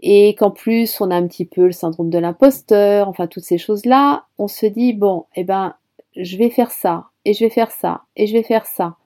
et 0.00 0.34
qu'en 0.34 0.50
plus 0.50 1.00
on 1.00 1.10
a 1.10 1.16
un 1.16 1.26
petit 1.26 1.44
peu 1.44 1.66
le 1.66 1.72
syndrome 1.72 2.10
de 2.10 2.18
l'imposteur, 2.18 3.08
enfin 3.08 3.26
toutes 3.26 3.44
ces 3.44 3.58
choses-là, 3.58 4.24
on 4.38 4.48
se 4.48 4.66
dit 4.66 4.92
bon, 4.92 5.26
eh 5.36 5.44
ben, 5.44 5.74
je 6.16 6.36
vais 6.36 6.50
faire 6.50 6.70
ça, 6.70 7.06
et 7.24 7.32
je 7.32 7.44
vais 7.44 7.50
faire 7.50 7.70
ça, 7.70 8.02
et 8.16 8.26
je 8.26 8.32
vais 8.32 8.42
faire 8.42 8.66
ça, 8.66 8.96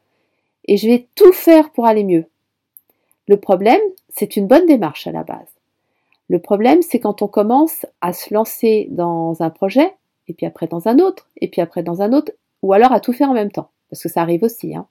et 0.64 0.77
je 0.77 0.88
vais 0.88 1.07
tout 1.14 1.33
faire 1.33 1.71
pour 1.71 1.87
aller 1.87 2.05
mieux. 2.05 2.27
Le 3.29 3.38
problème, 3.38 3.81
c'est 4.09 4.37
une 4.37 4.47
bonne 4.47 4.66
démarche 4.66 5.07
à 5.07 5.12
la 5.12 5.25
base. 5.25 5.49
Le 6.29 6.40
problème, 6.40 6.83
c'est 6.83 6.99
quand 6.99 7.23
on 7.23 7.29
commence 7.29 7.87
à 8.01 8.12
se 8.12 8.33
lancer 8.35 8.88
dans 8.90 9.42
un 9.42 9.51
projet, 9.51 9.95
et 10.29 10.33
puis 10.33 10.47
après 10.47 10.66
dans 10.66 10.88
un 10.88 10.99
autre, 10.99 11.29
et 11.40 11.49
puis 11.49 11.61
après 11.61 11.83
dans 11.83 12.03
un 12.03 12.12
autre, 12.12 12.33
ou 12.62 12.73
alors 12.73 12.92
à 12.92 13.01
tout 13.01 13.12
faire 13.12 13.31
en 13.31 13.35
même 13.35 13.53
temps, 13.53 13.71
parce 13.90 14.03
que 14.03 14.09
ça 14.09 14.23
arrive 14.23 14.42
aussi. 14.42 14.75
Hein. 14.75 14.87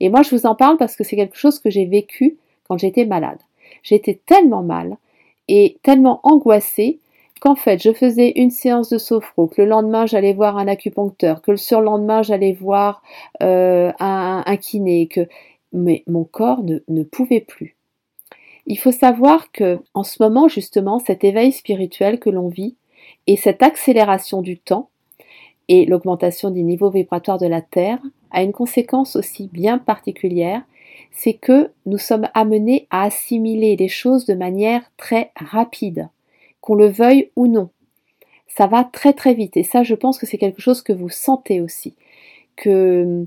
Et 0.00 0.08
moi, 0.08 0.22
je 0.22 0.34
vous 0.34 0.46
en 0.46 0.54
parle 0.54 0.76
parce 0.76 0.96
que 0.96 1.04
c'est 1.04 1.16
quelque 1.16 1.38
chose 1.38 1.58
que 1.58 1.70
j'ai 1.70 1.86
vécu 1.86 2.36
quand 2.68 2.78
j'étais 2.78 3.04
malade. 3.04 3.38
J'étais 3.82 4.20
tellement 4.26 4.62
mal 4.62 4.96
et 5.48 5.78
tellement 5.82 6.20
angoissée 6.22 7.00
qu'en 7.40 7.54
fait, 7.54 7.82
je 7.82 7.92
faisais 7.92 8.32
une 8.36 8.50
séance 8.50 8.88
de 8.88 8.98
sophro, 8.98 9.46
que 9.46 9.62
le 9.62 9.68
lendemain, 9.68 10.06
j'allais 10.06 10.32
voir 10.32 10.56
un 10.56 10.68
acupuncteur, 10.68 11.42
que 11.42 11.50
le 11.50 11.56
surlendemain, 11.56 12.22
j'allais 12.22 12.52
voir 12.52 13.02
euh, 13.42 13.92
un, 14.00 14.42
un, 14.44 14.56
kiné, 14.56 15.06
que 15.06 15.28
mais 15.72 16.02
mon 16.06 16.24
corps 16.24 16.62
ne, 16.62 16.78
ne 16.88 17.02
pouvait 17.02 17.40
plus. 17.40 17.76
Il 18.66 18.78
faut 18.78 18.92
savoir 18.92 19.52
que 19.52 19.78
en 19.94 20.02
ce 20.02 20.20
moment 20.22 20.48
justement 20.48 20.98
cet 20.98 21.22
éveil 21.22 21.52
spirituel 21.52 22.18
que 22.18 22.30
l'on 22.30 22.48
vit 22.48 22.76
et 23.26 23.36
cette 23.36 23.62
accélération 23.62 24.42
du 24.42 24.58
temps 24.58 24.88
et 25.68 25.84
l'augmentation 25.84 26.50
du 26.50 26.62
niveau 26.62 26.90
vibratoire 26.90 27.38
de 27.38 27.46
la 27.46 27.60
Terre 27.60 27.98
a 28.30 28.42
une 28.42 28.52
conséquence 28.52 29.16
aussi 29.16 29.48
bien 29.52 29.78
particulière, 29.78 30.62
c'est 31.10 31.34
que 31.34 31.70
nous 31.86 31.98
sommes 31.98 32.28
amenés 32.34 32.86
à 32.90 33.04
assimiler 33.04 33.76
les 33.76 33.88
choses 33.88 34.26
de 34.26 34.34
manière 34.34 34.82
très 34.96 35.32
rapide, 35.36 36.08
qu'on 36.60 36.74
le 36.74 36.88
veuille 36.88 37.30
ou 37.36 37.46
non. 37.46 37.70
Ça 38.46 38.66
va 38.66 38.84
très 38.84 39.12
très 39.12 39.34
vite 39.34 39.56
et 39.56 39.62
ça 39.62 39.82
je 39.82 39.94
pense 39.94 40.18
que 40.18 40.26
c'est 40.26 40.38
quelque 40.38 40.62
chose 40.62 40.82
que 40.82 40.92
vous 40.92 41.08
sentez 41.08 41.60
aussi 41.60 41.94
que 42.56 43.26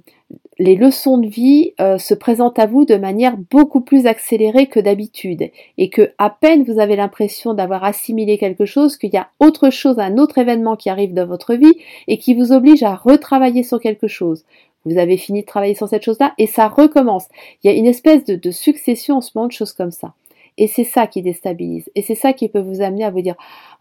les 0.60 0.76
leçons 0.76 1.18
de 1.18 1.28
vie 1.28 1.74
euh, 1.80 1.98
se 1.98 2.14
présentent 2.14 2.60
à 2.60 2.66
vous 2.66 2.84
de 2.84 2.96
manière 2.96 3.38
beaucoup 3.50 3.80
plus 3.80 4.06
accélérée 4.06 4.68
que 4.68 4.82
d'habitude 4.82 5.50
et 5.78 5.90
que 5.90 6.12
à 6.18 6.30
peine 6.30 6.64
vous 6.64 6.80
avez 6.80 6.98
l'impression 6.98 7.54
d'avoir 7.54 7.86
assimilé 7.86 8.38
quelque 8.38 8.66
chose, 8.66 8.98
qu'il 8.98 9.14
y 9.14 9.18
a 9.18 9.30
autre 9.40 9.70
chose, 9.70 10.00
un 10.00 10.18
autre 10.18 10.38
événement 10.38 10.76
qui 10.76 10.90
arrive 10.90 11.14
dans 11.14 11.26
votre 11.26 11.56
vie 11.56 11.78
et 12.08 12.18
qui 12.18 12.36
vous 12.36 12.52
oblige 12.52 12.84
à 12.84 12.96
retravailler 12.96 13.64
sur 13.64 13.80
quelque 13.80 14.08
chose. 14.08 14.44
Vous 14.86 14.98
avez 14.98 15.18
fini 15.18 15.42
de 15.42 15.46
travailler 15.46 15.76
sur 15.76 15.88
cette 15.88 16.04
chose-là 16.04 16.34
et 16.38 16.48
ça 16.48 16.68
recommence. 16.68 17.26
Il 17.64 17.72
y 17.72 17.74
a 17.74 17.78
une 17.78 17.86
espèce 17.86 18.26
de, 18.26 18.36
de 18.36 18.52
succession 18.52 19.18
en 19.18 19.22
ce 19.22 19.32
moment 19.36 19.48
de 19.48 19.54
choses 19.54 19.74
comme 19.74 19.92
ça. 19.92 20.14
Et 20.58 20.68
c'est 20.68 20.84
ça 20.84 21.08
qui 21.08 21.22
déstabilise. 21.22 21.90
Et 21.96 22.02
c'est 22.02 22.16
ça 22.16 22.34
qui 22.34 22.50
peut 22.50 22.60
vous 22.60 22.82
amener 22.82 23.04
à 23.04 23.12
vous 23.12 23.22
dire 23.22 23.36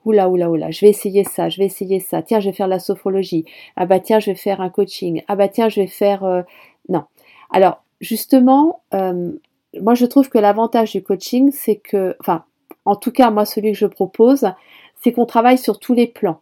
oula, 0.04 0.28
oula, 0.28 0.50
oula, 0.50 0.70
je 0.70 0.80
vais 0.80 0.90
essayer 0.90 1.24
ça, 1.24 1.48
je 1.48 1.58
vais 1.58 1.66
essayer 1.66 2.00
ça. 2.00 2.22
Tiens, 2.22 2.40
je 2.40 2.48
vais 2.48 2.54
faire 2.54 2.68
la 2.68 2.78
sophrologie. 2.78 3.44
Ah 3.76 3.86
bah 3.86 4.00
tiens, 4.00 4.20
je 4.20 4.30
vais 4.30 4.36
faire 4.36 4.60
un 4.60 4.70
coaching. 4.70 5.22
Ah 5.28 5.36
bah 5.36 5.48
tiens, 5.48 5.68
je 5.68 5.80
vais 5.80 5.86
faire. 5.86 6.24
Euh, 6.24 6.42
non. 6.88 7.04
Alors, 7.50 7.82
justement, 8.00 8.82
euh, 8.94 9.32
moi 9.80 9.94
je 9.94 10.06
trouve 10.06 10.28
que 10.28 10.38
l'avantage 10.38 10.92
du 10.92 11.02
coaching, 11.02 11.50
c'est 11.52 11.76
que, 11.76 12.16
enfin, 12.20 12.44
en 12.84 12.96
tout 12.96 13.12
cas, 13.12 13.30
moi, 13.30 13.44
celui 13.44 13.72
que 13.72 13.78
je 13.78 13.86
propose, 13.86 14.50
c'est 15.00 15.12
qu'on 15.12 15.26
travaille 15.26 15.58
sur 15.58 15.78
tous 15.78 15.94
les 15.94 16.06
plans 16.06 16.40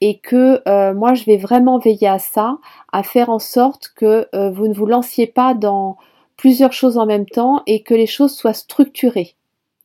et 0.00 0.18
que 0.18 0.62
euh, 0.68 0.94
moi 0.94 1.14
je 1.14 1.24
vais 1.24 1.36
vraiment 1.36 1.78
veiller 1.78 2.06
à 2.06 2.18
ça, 2.20 2.58
à 2.92 3.02
faire 3.02 3.30
en 3.30 3.40
sorte 3.40 3.92
que 3.96 4.28
vous 4.50 4.68
ne 4.68 4.74
vous 4.74 4.86
lanciez 4.86 5.26
pas 5.26 5.54
dans 5.54 5.96
plusieurs 6.36 6.72
choses 6.72 6.98
en 6.98 7.06
même 7.06 7.26
temps 7.26 7.62
et 7.66 7.82
que 7.82 7.94
les 7.94 8.06
choses 8.06 8.34
soient 8.34 8.54
structurées. 8.54 9.34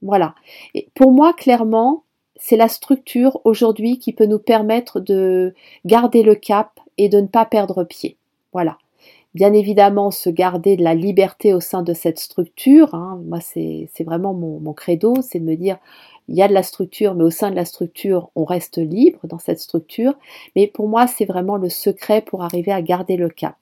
Voilà. 0.03 0.35
Et 0.75 0.89
pour 0.93 1.11
moi, 1.11 1.33
clairement, 1.33 2.03
c'est 2.35 2.57
la 2.57 2.67
structure 2.67 3.39
aujourd'hui 3.45 3.99
qui 3.99 4.13
peut 4.13 4.25
nous 4.25 4.39
permettre 4.39 4.99
de 4.99 5.53
garder 5.85 6.23
le 6.23 6.35
cap 6.35 6.79
et 6.97 7.09
de 7.09 7.19
ne 7.19 7.27
pas 7.27 7.45
perdre 7.45 7.83
pied. 7.83 8.17
Voilà. 8.51 8.77
Bien 9.33 9.53
évidemment, 9.53 10.11
se 10.11 10.29
garder 10.29 10.77
de 10.77 10.83
la 10.83 10.93
liberté 10.93 11.53
au 11.53 11.59
sein 11.59 11.81
de 11.81 11.93
cette 11.93 12.19
structure. 12.19 12.93
Hein. 12.93 13.19
Moi, 13.25 13.39
c'est 13.41 13.89
vraiment 14.05 14.33
mon, 14.33 14.59
mon 14.59 14.73
credo, 14.73 15.15
c'est 15.21 15.39
de 15.39 15.45
me 15.45 15.55
dire, 15.55 15.77
il 16.27 16.35
y 16.35 16.43
a 16.43 16.47
de 16.47 16.53
la 16.53 16.63
structure, 16.63 17.15
mais 17.15 17.23
au 17.23 17.31
sein 17.31 17.49
de 17.49 17.55
la 17.55 17.65
structure, 17.65 18.29
on 18.35 18.45
reste 18.45 18.77
libre 18.77 19.21
dans 19.23 19.39
cette 19.39 19.59
structure. 19.59 20.13
Mais 20.55 20.67
pour 20.67 20.87
moi, 20.87 21.07
c'est 21.07 21.25
vraiment 21.25 21.57
le 21.57 21.69
secret 21.69 22.21
pour 22.21 22.43
arriver 22.43 22.71
à 22.71 22.81
garder 22.81 23.17
le 23.17 23.29
cap. 23.29 23.55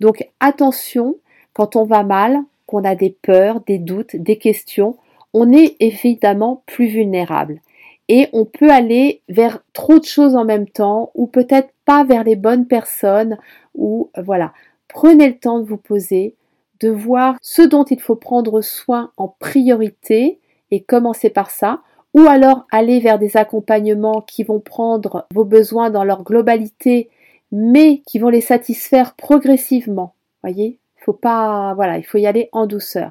Donc 0.00 0.26
attention, 0.40 1.16
quand 1.52 1.76
on 1.76 1.84
va 1.84 2.02
mal, 2.02 2.38
qu'on 2.66 2.84
a 2.84 2.94
des 2.94 3.10
peurs, 3.10 3.60
des 3.60 3.78
doutes, 3.78 4.16
des 4.16 4.38
questions, 4.38 4.96
on 5.38 5.52
est 5.52 5.76
évidemment 5.80 6.62
plus 6.64 6.86
vulnérable 6.86 7.60
et 8.08 8.30
on 8.32 8.46
peut 8.46 8.70
aller 8.70 9.20
vers 9.28 9.62
trop 9.74 9.98
de 9.98 10.04
choses 10.06 10.34
en 10.34 10.46
même 10.46 10.66
temps 10.66 11.10
ou 11.14 11.26
peut-être 11.26 11.74
pas 11.84 12.04
vers 12.04 12.24
les 12.24 12.36
bonnes 12.36 12.66
personnes 12.66 13.36
ou 13.74 14.10
voilà. 14.16 14.54
Prenez 14.88 15.28
le 15.28 15.38
temps 15.38 15.60
de 15.60 15.66
vous 15.66 15.76
poser, 15.76 16.36
de 16.80 16.88
voir 16.88 17.36
ce 17.42 17.60
dont 17.60 17.84
il 17.84 18.00
faut 18.00 18.16
prendre 18.16 18.62
soin 18.62 19.10
en 19.18 19.28
priorité 19.28 20.40
et 20.70 20.82
commencer 20.82 21.28
par 21.28 21.50
ça 21.50 21.82
ou 22.14 22.20
alors 22.20 22.66
aller 22.70 22.98
vers 22.98 23.18
des 23.18 23.36
accompagnements 23.36 24.22
qui 24.22 24.42
vont 24.42 24.60
prendre 24.60 25.26
vos 25.34 25.44
besoins 25.44 25.90
dans 25.90 26.04
leur 26.04 26.22
globalité 26.22 27.10
mais 27.52 28.00
qui 28.06 28.18
vont 28.18 28.30
les 28.30 28.40
satisfaire 28.40 29.14
progressivement. 29.16 30.14
Voyez, 30.42 30.78
faut 30.96 31.12
pas 31.12 31.74
voilà, 31.74 31.98
il 31.98 32.06
faut 32.06 32.16
y 32.16 32.26
aller 32.26 32.48
en 32.52 32.66
douceur. 32.66 33.10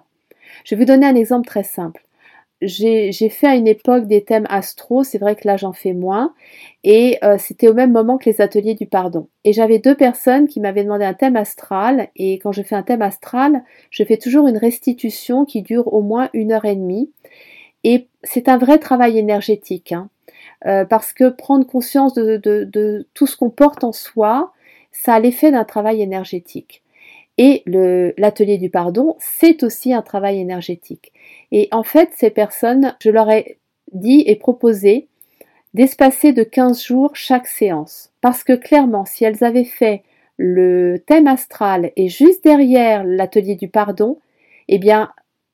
Je 0.64 0.74
vais 0.74 0.80
vous 0.80 0.88
donner 0.88 1.06
un 1.06 1.16
exemple 1.16 1.48
très 1.48 1.64
simple 1.64 2.05
j'ai 2.66 3.30
fait 3.30 3.48
à 3.48 3.56
une 3.56 3.68
époque 3.68 4.08
des 4.08 4.24
thèmes 4.24 4.46
astro, 4.50 5.04
c'est 5.04 5.18
vrai 5.18 5.36
que 5.36 5.48
là 5.48 5.58
j'en 5.58 5.74
fais 5.74 5.94
moins, 5.94 6.34
et 6.84 7.18
euh, 7.24 7.38
c'était 7.38 7.68
au 7.68 7.74
même 7.74 7.92
moment 7.92 8.18
que 8.18 8.30
les 8.30 8.42
ateliers 8.42 8.76
du 8.76 8.86
pardon. 8.86 9.28
Et 9.44 9.54
j'avais 9.54 9.80
deux 9.80 9.96
personnes 9.96 10.48
qui 10.48 10.60
m'avaient 10.60 10.84
demandé 10.84 11.06
un 11.06 11.14
thème 11.14 11.36
astral, 11.36 12.10
et 12.16 12.34
quand 12.40 12.52
je 12.52 12.62
fais 12.62 12.76
un 12.76 12.84
thème 12.84 13.02
astral, 13.02 13.64
je 13.90 14.04
fais 14.04 14.18
toujours 14.18 14.48
une 14.48 14.58
restitution 14.58 15.46
qui 15.46 15.62
dure 15.62 15.94
au 15.94 16.02
moins 16.02 16.30
une 16.34 16.52
heure 16.52 16.66
et 16.66 16.76
demie, 16.76 17.12
et 17.84 18.08
c'est 18.24 18.50
un 18.50 18.58
vrai 18.58 18.80
travail 18.80 19.18
énergétique, 19.18 19.92
hein. 19.92 20.10
euh, 20.66 20.86
parce 20.86 21.14
que 21.14 21.30
prendre 21.30 21.66
conscience 21.66 22.14
de, 22.14 22.38
de 22.38 23.08
tout 23.14 23.28
ce 23.28 23.38
qu'on 23.38 23.50
porte 23.50 23.84
en 23.84 23.92
soi, 23.92 24.52
ça 24.92 25.14
a 25.16 25.20
l'effet 25.20 25.52
d'un 25.52 25.66
travail 25.66 26.02
énergétique. 26.02 26.82
Et 27.38 27.64
l'atelier 28.18 28.58
du 28.58 28.70
pardon, 28.70 29.16
c'est 29.20 29.64
aussi 29.64 29.94
un 29.94 30.02
travail 30.02 30.40
énergétique. 30.40 31.12
Et 31.52 31.68
en 31.72 31.84
fait, 31.84 32.10
ces 32.16 32.30
personnes, 32.30 32.96
je 33.02 33.10
leur 33.10 33.30
ai 33.30 33.58
dit 33.92 34.24
et 34.26 34.36
proposé 34.36 35.08
d'espacer 35.74 36.32
de 36.32 36.44
15 36.44 36.82
jours 36.82 37.16
chaque 37.16 37.48
séance. 37.48 38.12
Parce 38.22 38.44
que 38.44 38.54
clairement, 38.54 39.04
si 39.04 39.26
elles 39.26 39.44
avaient 39.44 39.66
fait 39.66 40.04
le 40.38 40.98
thème 41.06 41.28
astral 41.28 41.92
et 41.98 42.08
juste 42.08 42.44
derrière 42.44 43.04
l'atelier 43.04 43.56
du 43.56 43.68
pardon, 43.68 44.18
eh 44.70 44.80
bien, 44.80 45.12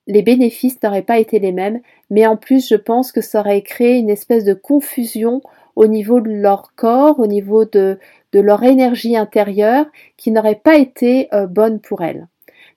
les 0.08 0.22
bénéfices 0.22 0.82
n'auraient 0.84 1.02
pas 1.02 1.20
été 1.20 1.40
les 1.40 1.52
mêmes, 1.52 1.82
mais 2.10 2.28
en 2.28 2.38
plus, 2.38 2.68
je 2.68 2.76
pense 2.76 3.12
que 3.12 3.22
ça 3.22 3.40
aurait 3.40 3.62
créé 3.62 3.98
une 3.98 4.10
espèce 4.10 4.46
de 4.46 4.54
confusion 4.54 5.42
au 5.76 5.88
niveau 5.88 6.22
de 6.22 6.32
leur 6.32 6.74
corps, 6.76 7.20
au 7.20 7.28
niveau 7.28 7.66
de, 7.66 8.00
leur 8.34 8.64
énergie 8.64 9.16
intérieure, 9.18 9.86
qui 10.18 10.32
n'aurait 10.32 10.62
pas 10.64 10.78
été 10.78 11.28
euh, 11.34 11.48
bonne 11.48 11.80
pour 11.80 12.02
elles. 12.02 12.28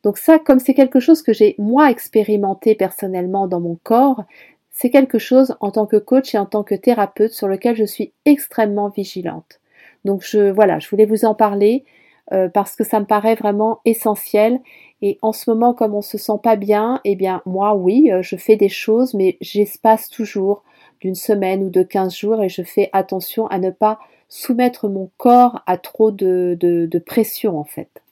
Donc 0.03 0.19
ça, 0.19 0.39
comme 0.39 0.59
c'est 0.59 0.75
quelque 0.75 1.01
chose 1.01 1.23
que 1.23 1.33
j'ai 1.33 1.55
moi 1.59 1.91
expérimenté 1.91 2.75
personnellement 2.75 3.47
dans 3.47 3.61
mon 3.61 3.79
corps, 3.83 4.25
c'est 4.71 4.91
quelque 4.91 5.19
chose 5.19 5.57
en 5.61 5.71
tant 5.71 5.87
que 5.87 5.97
coach 5.97 6.35
et 6.35 6.39
en 6.39 6.47
tant 6.47 6.63
que 6.63 6.75
thérapeute 6.75 7.33
sur 7.33 7.49
lequel 7.49 7.77
je 7.77 7.85
suis 7.85 8.13
extrêmement 8.25 8.89
vigilante. 8.89 9.61
Donc 10.05 10.23
je 10.25 10.51
voilà, 10.51 10.79
je 10.79 10.89
voulais 10.91 11.07
vous 11.07 11.25
en 11.25 11.35
parler 11.35 11.85
euh, 12.33 12.49
parce 12.49 12.75
que 12.75 12.85
ça 12.85 13.01
me 13.01 13.07
paraît 13.07 13.37
vraiment 13.37 13.81
essentiel. 13.85 14.61
Et 15.01 15.19
en 15.23 15.33
ce 15.33 15.49
moment, 15.49 15.75
comme 15.75 15.95
on 15.95 16.03
se 16.03 16.19
sent 16.19 16.39
pas 16.43 16.57
bien, 16.57 17.01
eh 17.05 17.17
bien 17.17 17.41
moi 17.47 17.75
oui, 17.75 18.11
euh, 18.11 18.21
je 18.23 18.37
fais 18.37 18.57
des 18.57 18.69
choses, 18.69 19.15
mais 19.15 19.39
j'espace 19.41 20.09
toujours 20.09 20.65
d'une 21.05 21.15
semaine 21.15 21.63
ou 21.63 21.69
de 21.69 21.83
15 21.83 22.17
jours 22.17 22.43
et 22.43 22.49
je 22.49 22.63
fais 22.63 22.89
attention 22.95 23.47
à 23.49 23.59
ne 23.59 23.71
pas 23.71 23.99
soumettre 24.29 24.89
mon 24.89 25.11
corps 25.19 25.61
à 25.67 25.77
trop 25.77 26.11
de, 26.11 26.89
pression 27.05 27.59
en 27.59 27.65
fait. 27.65 28.03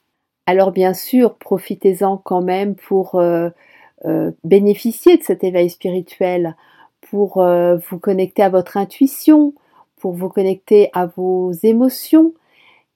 Alors 0.46 0.72
bien 0.72 0.92
sûr, 0.92 1.36
profitez-en 1.36 2.18
quand 2.18 2.42
même 2.42 2.74
pour 2.74 3.14
euh, 3.14 3.50
bénéficier 4.44 5.16
de 5.16 5.22
cet 5.22 5.42
éveil 5.42 5.70
spirituel, 5.70 6.54
pour 7.00 7.42
vous 7.42 7.98
connecter 7.98 8.42
à 8.42 8.48
votre 8.50 8.76
intuition, 8.76 9.54
pour 9.96 10.12
vous 10.12 10.28
connecter 10.28 10.90
à 10.92 11.06
vos 11.06 11.52
émotions 11.62 12.34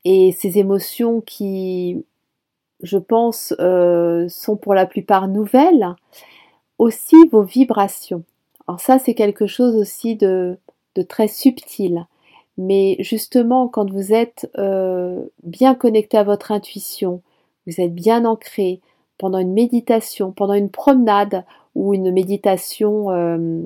et 0.05 0.33
ces 0.33 0.59
émotions 0.59 1.21
qui, 1.21 2.05
je 2.83 2.99
pense, 2.99 3.55
euh, 3.59 4.29
sont 4.29 4.57
pour 4.57 4.75
la 4.75 4.87
plupart 4.87 5.27
nouvelles, 5.27 5.95
aussi 6.79 7.17
vos 7.33 7.43
vibrations. 7.43 8.23
Alors 8.69 8.81
ça, 8.81 8.99
c'est 8.99 9.15
quelque 9.15 9.47
chose 9.47 9.77
aussi 9.77 10.17
de, 10.17 10.59
très 11.09 11.29
subtil. 11.29 12.07
Mais 12.59 12.97
justement, 13.01 13.69
quand 13.69 13.91
vous 13.91 14.13
êtes 14.13 14.51
euh, 14.59 15.27
bien 15.43 15.75
connecté 15.75 16.17
à 16.17 16.25
votre 16.25 16.53
intuition, 16.53 17.23
vous 17.67 17.81
êtes 17.81 17.95
bien 17.95 18.25
ancré 18.25 18.81
pendant 19.19 19.39
une 19.39 19.53
méditation, 19.53 20.33
pendant 20.33 20.55
une 20.55 20.71
promenade 20.71 21.45
ou 21.75 21.93
une 21.95 22.11
méditation 22.11 23.11
euh, 23.11 23.63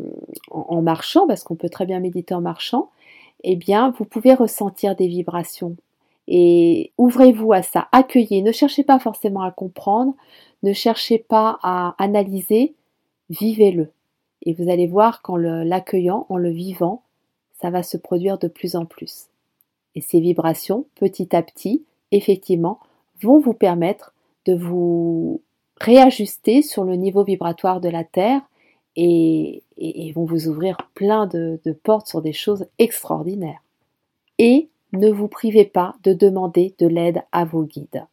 en, 0.51 0.83
marchant, 0.83 1.27
parce 1.27 1.45
qu'on 1.45 1.55
peut 1.55 1.69
très 1.69 1.87
bien 1.87 2.01
méditer 2.01 2.35
en 2.35 2.41
marchant, 2.41 2.91
eh 3.45 3.57
bien, 3.57 3.95
vous 3.97 4.05
pouvez 4.05 4.35
ressentir 4.35 4.97
des 4.97 5.07
vibrations. 5.07 5.77
Et 6.27 6.93
ouvrez-vous 6.99 7.53
à 7.53 7.63
ça, 7.63 7.89
accueillez, 7.93 8.43
ne 8.43 8.53
cherchez 8.53 8.85
pas 8.85 8.99
forcément 8.99 9.43
à 9.43 9.51
comprendre, 9.51 10.15
ne 10.63 10.73
cherchez 10.73 11.19
pas 11.19 11.59
à 11.63 11.95
analyser, 11.99 12.75
vivez-le. 13.31 13.91
Et 14.43 14.55
vous 14.55 14.71
allez 14.71 14.87
voir 14.87 15.23
qu'en 15.23 15.37
l'accueillant, 15.37 16.27
en 16.29 16.37
le 16.37 16.51
vivant, 16.51 17.03
ça 17.61 17.71
va 17.71 17.83
se 17.83 17.97
produire 17.97 18.39
de 18.39 18.49
plus 18.49 18.77
en 18.77 18.87
plus. 18.87 19.27
Et 19.95 20.01
ces 20.01 20.21
vibrations, 20.21 20.87
petit 20.95 21.35
à 21.35 21.43
petit, 21.43 21.85
effectivement, 22.11 22.81
vont 23.23 23.39
vous 23.39 23.55
permettre 23.55 24.15
de 24.47 24.55
vous 24.55 25.43
réajuster 25.81 26.63
sur 26.63 26.85
le 26.85 26.97
niveau 26.97 27.25
vibratoire 27.25 27.81
de 27.81 27.89
la 27.89 28.05
Terre 28.05 28.43
et, 28.97 29.63
vont 30.15 30.25
vous 30.25 30.49
ouvrir 30.49 30.77
plein 30.95 31.27
de, 31.27 31.59
portes 31.83 32.09
sur 32.09 32.23
des 32.23 32.33
choses 32.33 32.67
extraordinaires. 32.79 33.63
Et 34.39 34.69
ne 34.93 35.11
vous 35.11 35.29
privez 35.29 35.65
pas 35.65 35.95
de 36.03 36.13
demander 36.13 36.75
de 36.79 36.87
l'aide 36.87 37.23
à 37.33 37.45
vos 37.45 37.63
guides. 37.63 38.05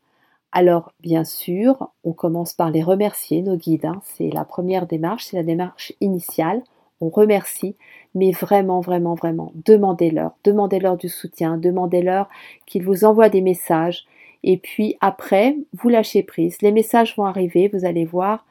Alors, 0.57 0.91
bien 1.01 1.23
sûr, 1.23 1.91
on 2.03 2.13
commence 2.13 2.55
par 2.55 2.71
les 2.71 2.81
remercier, 2.81 3.43
nos 3.43 3.57
guides. 3.57 3.85
Hein. 3.85 4.01
C'est 4.01 4.31
la 4.31 4.43
première 4.43 4.87
démarche, 4.87 5.25
c'est 5.25 5.37
la 5.37 5.43
démarche 5.43 5.93
initiale. 6.01 6.63
On 6.99 7.09
remercie, 7.09 7.75
mais 8.15 8.31
vraiment, 8.31 8.81
vraiment, 8.81 9.13
vraiment, 9.13 9.51
demandez-leur, 9.53 10.31
demandez-leur 10.43 10.97
du 10.97 11.09
soutien, 11.09 11.57
demandez-leur 11.59 12.27
qu'ils 12.65 12.83
vous 12.83 13.05
envoient 13.05 13.29
des 13.29 13.41
messages. 13.41 14.07
Et 14.41 14.57
puis 14.57 14.97
après, 14.99 15.55
vous 15.73 15.89
lâchez 15.89 16.23
prise. 16.23 16.59
Les 16.63 16.71
messages 16.71 17.15
vont 17.15 17.25
arriver, 17.25 17.69
vous 17.71 17.85
allez 17.85 18.05
voir. 18.05 18.43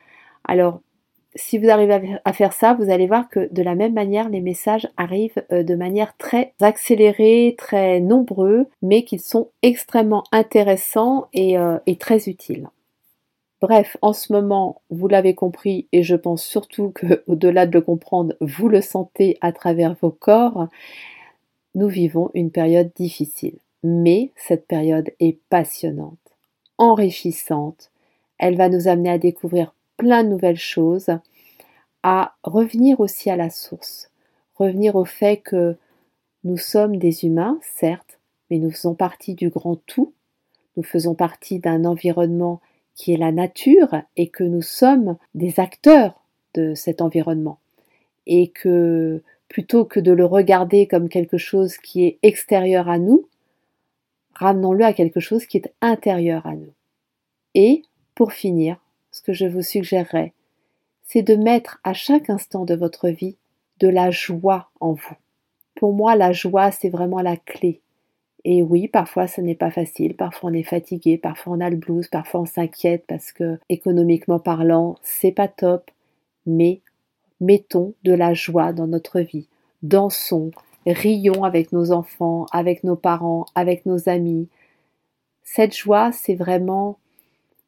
Alors, 0.45 0.83
si 1.37 1.59
vous 1.59 1.69
arrivez 1.71 2.19
à 2.25 2.33
faire 2.33 2.53
ça, 2.53 2.75
vous 2.75 2.91
allez 2.91 3.07
voir 3.07 3.29
que 3.29 3.53
de 3.53 3.63
la 3.63 3.75
même 3.75 3.93
manière, 3.93 4.29
les 4.29 4.41
messages 4.41 4.89
arrivent 4.97 5.45
euh, 5.53 5.63
de 5.63 5.75
manière 5.75 6.17
très 6.17 6.53
accélérée, 6.61 7.55
très 7.57 8.01
nombreux, 8.01 8.67
mais 8.83 9.05
qu'ils 9.05 9.21
sont 9.21 9.49
extrêmement 9.63 10.25
intéressants 10.33 11.27
et, 11.33 11.59
euh, 11.59 11.79
et 11.87 11.97
très 11.97 12.29
utiles. 12.29 12.69
Bref, 13.61 13.97
en 14.03 14.13
ce 14.13 14.33
moment, 14.33 14.83
vous 14.91 15.09
l'avez 15.09 15.35
compris, 15.35 15.87
et 15.93 16.03
je 16.03 16.17
pense 16.17 16.43
surtout 16.43 16.91
que, 16.91 17.23
au-delà 17.27 17.67
de 17.67 17.73
le 17.73 17.81
comprendre, 17.81 18.35
vous 18.41 18.69
le 18.69 18.81
sentez 18.81 19.39
à 19.41 19.53
travers 19.53 19.95
vos 20.01 20.11
corps, 20.11 20.69
nous 21.75 21.89
vivons 21.89 22.31
une 22.35 22.51
période 22.51 22.91
difficile. 22.97 23.59
Mais 23.83 24.31
cette 24.37 24.67
période 24.67 25.11
est 25.21 25.39
passionnante, 25.49 26.19
enrichissante. 26.79 27.91
Elle 28.39 28.57
va 28.57 28.69
nous 28.69 28.89
amener 28.89 29.11
à 29.11 29.19
découvrir 29.19 29.73
plein 29.97 30.25
de 30.25 30.29
nouvelles 30.29 30.59
choses, 30.59 31.11
à 32.03 32.37
revenir 32.43 33.01
aussi 33.01 33.31
à 33.31 33.37
la 33.37 33.51
source, 33.51 34.11
revenir 34.55 34.97
au 34.97 35.05
fait 35.05 35.39
que 35.39 35.77
nous 36.45 36.57
sommes 36.57 36.97
des 36.99 37.25
humains, 37.25 37.59
certes, 37.63 38.21
mais 38.51 38.59
nous 38.59 38.71
faisons 38.71 38.95
partie 38.95 39.35
du 39.35 39.51
grand 39.51 39.77
tout, 39.87 40.13
nous 40.77 40.83
faisons 40.83 41.15
partie 41.15 41.59
d'un 41.59 41.85
environnement 41.85 42.61
qui 42.95 43.13
est 43.13 43.17
la 43.17 43.33
nature 43.33 44.03
et 44.17 44.29
que 44.29 44.45
nous 44.45 44.63
sommes 44.63 45.17
des 45.35 45.61
acteurs 45.61 46.23
de 46.55 46.75
cet 46.75 47.01
environnement. 47.01 47.59
Et 48.27 48.49
que 48.49 49.23
plutôt 49.49 49.85
que 49.85 50.01
de 50.01 50.13
le 50.13 50.25
regarder 50.25 50.87
comme 50.87 51.09
quelque 51.09 51.39
chose 51.39 51.77
qui 51.77 52.05
est 52.05 52.19
extérieur 52.23 52.89
à 52.89 52.99
nous, 52.99 53.29
ramenons-le 54.35 54.85
à 54.85 54.93
quelque 54.93 55.21
chose 55.21 55.47
qui 55.47 55.59
est 55.59 55.73
intérieur 55.81 56.47
à 56.47 56.55
nous. 56.55 56.73
Et, 57.55 57.83
pour 58.15 58.33
finir, 58.33 58.79
que 59.27 59.33
je 59.33 59.47
vous 59.47 59.63
suggérerais, 59.63 60.33
c'est 61.03 61.23
de 61.23 61.35
mettre 61.35 61.81
à 61.83 61.93
chaque 61.93 62.31
instant 62.31 62.65
de 62.65 62.75
votre 62.75 63.09
vie 63.09 63.37
de 63.81 63.89
la 63.89 64.11
joie 64.11 64.71
en 64.81 64.93
vous. 64.93 65.17
Pour 65.75 65.93
moi, 65.93 66.15
la 66.15 66.33
joie, 66.33 66.71
c'est 66.71 66.89
vraiment 66.89 67.21
la 67.21 67.37
clé. 67.37 67.81
Et 68.45 68.63
oui, 68.63 68.87
parfois 68.87 69.27
ce 69.27 69.41
n'est 69.41 69.57
pas 69.57 69.73
facile, 69.73 70.15
parfois 70.15 70.51
on 70.51 70.53
est 70.53 70.63
fatigué, 70.63 71.19
parfois 71.19 71.55
on 71.55 71.61
a 71.61 71.69
le 71.69 71.77
blues, 71.77 72.07
parfois 72.07 72.43
on 72.43 72.47
s'inquiète 72.47 73.05
parce 73.09 73.33
que 73.33 73.59
économiquement 73.69 74.39
parlant, 74.39 74.95
c'est 75.03 75.33
pas 75.33 75.49
top, 75.49 75.91
mais 76.47 76.81
mettons 77.41 77.95
de 78.05 78.13
la 78.13 78.35
joie 78.35 78.73
dans 78.73 78.87
notre 78.87 79.19
vie. 79.19 79.49
Dansons, 79.83 80.53
rions 80.87 81.43
avec 81.43 81.73
nos 81.73 81.91
enfants, 81.91 82.47
avec 82.53 82.85
nos 82.85 82.95
parents, 82.95 83.47
avec 83.57 83.85
nos 83.85 84.09
amis. 84.09 84.49
Cette 85.43 85.77
joie, 85.77 86.13
c'est 86.13 86.37
vraiment 86.37 86.99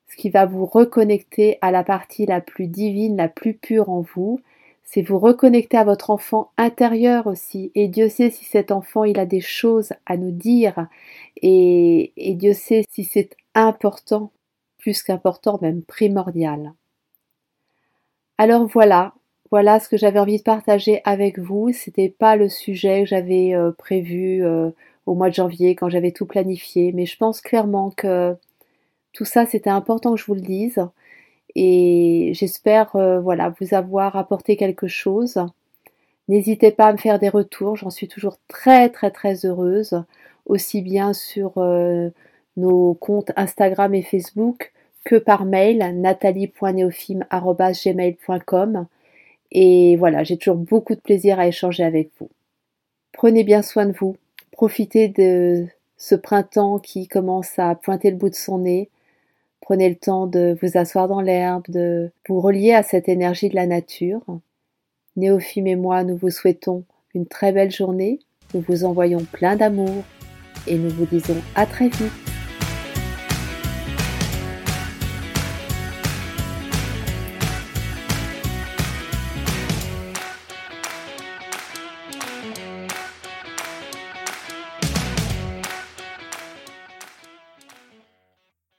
ce 0.09 0.17
qui 0.17 0.31
va 0.31 0.47
vous 0.47 0.67
reconnecter 0.67 1.59
à 1.61 1.71
la 1.71 1.85
partie 1.85 2.27
la 2.27 2.41
plus 2.41 2.67
divine, 2.67 3.17
la 3.17 3.29
plus 3.29 3.55
pure 3.55 3.91
en 3.91 4.01
vous. 4.01 4.41
C'est 4.85 5.03
vous 5.03 5.19
reconnecter 5.19 5.77
à 5.77 5.85
votre 5.85 6.11
enfant 6.11 6.51
intérieur 6.57 7.27
aussi. 7.27 7.71
Et 7.75 7.89
Dieu 7.89 8.09
sait 8.09 8.31
si 8.31 8.47
cet 8.47 8.73
enfant, 8.73 9.05
il 9.05 9.19
a 9.19 9.27
des 9.27 9.43
choses 9.43 9.93
à 10.07 10.17
nous 10.17 10.31
dire. 10.31 10.89
Et, 11.43 12.13
et 12.17 12.35
Dieu 12.35 12.55
sait 12.55 12.85
si 12.91 13.05
c'est 13.05 13.37
important, 13.55 14.33
plus 14.79 15.03
qu'important, 15.03 15.59
même 15.61 15.83
primordial. 15.83 16.73
Alors 18.39 18.67
voilà, 18.67 19.13
voilà 19.51 19.81
ce 19.81 19.89
que 19.89 19.97
j'avais 19.97 20.21
envie 20.21 20.39
de 20.39 20.43
partager 20.43 21.03
avec 21.05 21.39
vous. 21.39 21.71
C'était 21.73 22.09
pas 22.09 22.37
le 22.37 22.49
sujet 22.49 23.03
que 23.03 23.09
j'avais 23.09 23.55
euh, 23.55 23.73
prévu 23.73 24.45
euh, 24.45 24.71
au 25.07 25.15
mois 25.15 25.29
de 25.29 25.35
janvier 25.35 25.75
quand 25.75 25.89
j'avais 25.89 26.13
tout 26.13 26.27
planifié, 26.27 26.93
mais 26.93 27.05
je 27.05 27.17
pense 27.17 27.41
clairement 27.41 27.91
que 27.91 28.37
tout 29.13 29.25
ça, 29.25 29.47
c'était 29.47 29.71
important 29.71 30.15
que 30.15 30.21
je 30.21 30.27
vous 30.27 30.35
le 30.35 30.41
dise. 30.41 30.81
Et 31.55 32.33
j'espère 32.35 32.95
euh, 32.97 33.21
voilà, 33.21 33.55
vous 33.61 33.75
avoir 33.75 34.17
apporté 34.17 34.57
quelque 34.57 34.87
chose. 34.87 35.39
N'hésitez 36.29 36.71
pas 36.73 36.87
à 36.87 36.93
me 36.93 36.99
faire 36.99 37.19
des 37.19 37.29
retours, 37.29 37.77
j'en 37.77 37.91
suis 37.91 38.09
toujours 38.09 38.39
très 38.49 38.89
très 38.91 39.11
très 39.11 39.45
heureuse, 39.47 40.03
aussi 40.47 40.83
bien 40.83 41.13
sur 41.15 41.59
euh, 41.59 42.11
nos 42.57 42.95
comptes 42.95 43.33
Instagram 43.37 43.95
et 43.95 44.03
Facebook 44.03 44.73
que 45.05 45.17
par 45.17 45.45
mail 45.47 45.79
nathalie.neofim.gmail.com 46.01 48.87
et 49.51 49.97
voilà, 49.97 50.25
j'ai 50.25 50.37
toujours 50.37 50.57
beaucoup 50.57 50.95
de 50.95 51.01
plaisir 51.01 51.39
à 51.39 51.47
échanger 51.47 51.85
avec 51.85 52.11
vous. 52.19 52.29
Prenez 53.13 53.45
bien 53.45 53.63
soin 53.63 53.87
de 53.87 53.93
vous, 53.93 54.17
profitez 54.53 55.09
de 55.09 55.67
ce 55.97 56.15
printemps 56.15 56.79
qui 56.79 57.09
commence 57.09 57.59
à 57.59 57.75
pointer 57.75 58.11
le 58.11 58.17
bout 58.17 58.31
de 58.31 58.35
son 58.35 58.59
nez, 58.59 58.91
Prenez 59.69 59.91
le 59.91 59.97
temps 59.97 60.27
de 60.27 60.57
vous 60.63 60.79
asseoir 60.79 61.09
dans 61.09 61.21
l'herbe, 61.21 61.65
de 61.69 62.11
vous 62.27 62.41
relier 62.41 62.73
à 62.73 62.83
cette 62.83 63.07
énergie 63.07 63.51
de 63.51 63.55
la 63.55 63.67
nature. 63.67 64.23
Néophime 65.15 65.67
et 65.67 65.77
moi, 65.77 66.05
nous 66.05 66.17
vous 66.17 66.31
souhaitons 66.31 66.85
une 67.15 67.27
très 67.27 67.53
belle 67.53 67.71
journée, 67.71 68.19
Nous 68.55 68.65
vous 68.67 68.85
envoyons 68.87 69.23
plein 69.31 69.57
d'amour 69.57 70.05
et 70.67 70.79
nous 70.79 70.89
vous 70.89 71.05
disons 71.05 71.37
à 71.55 71.67
très 71.67 71.89
vite. 71.89 72.38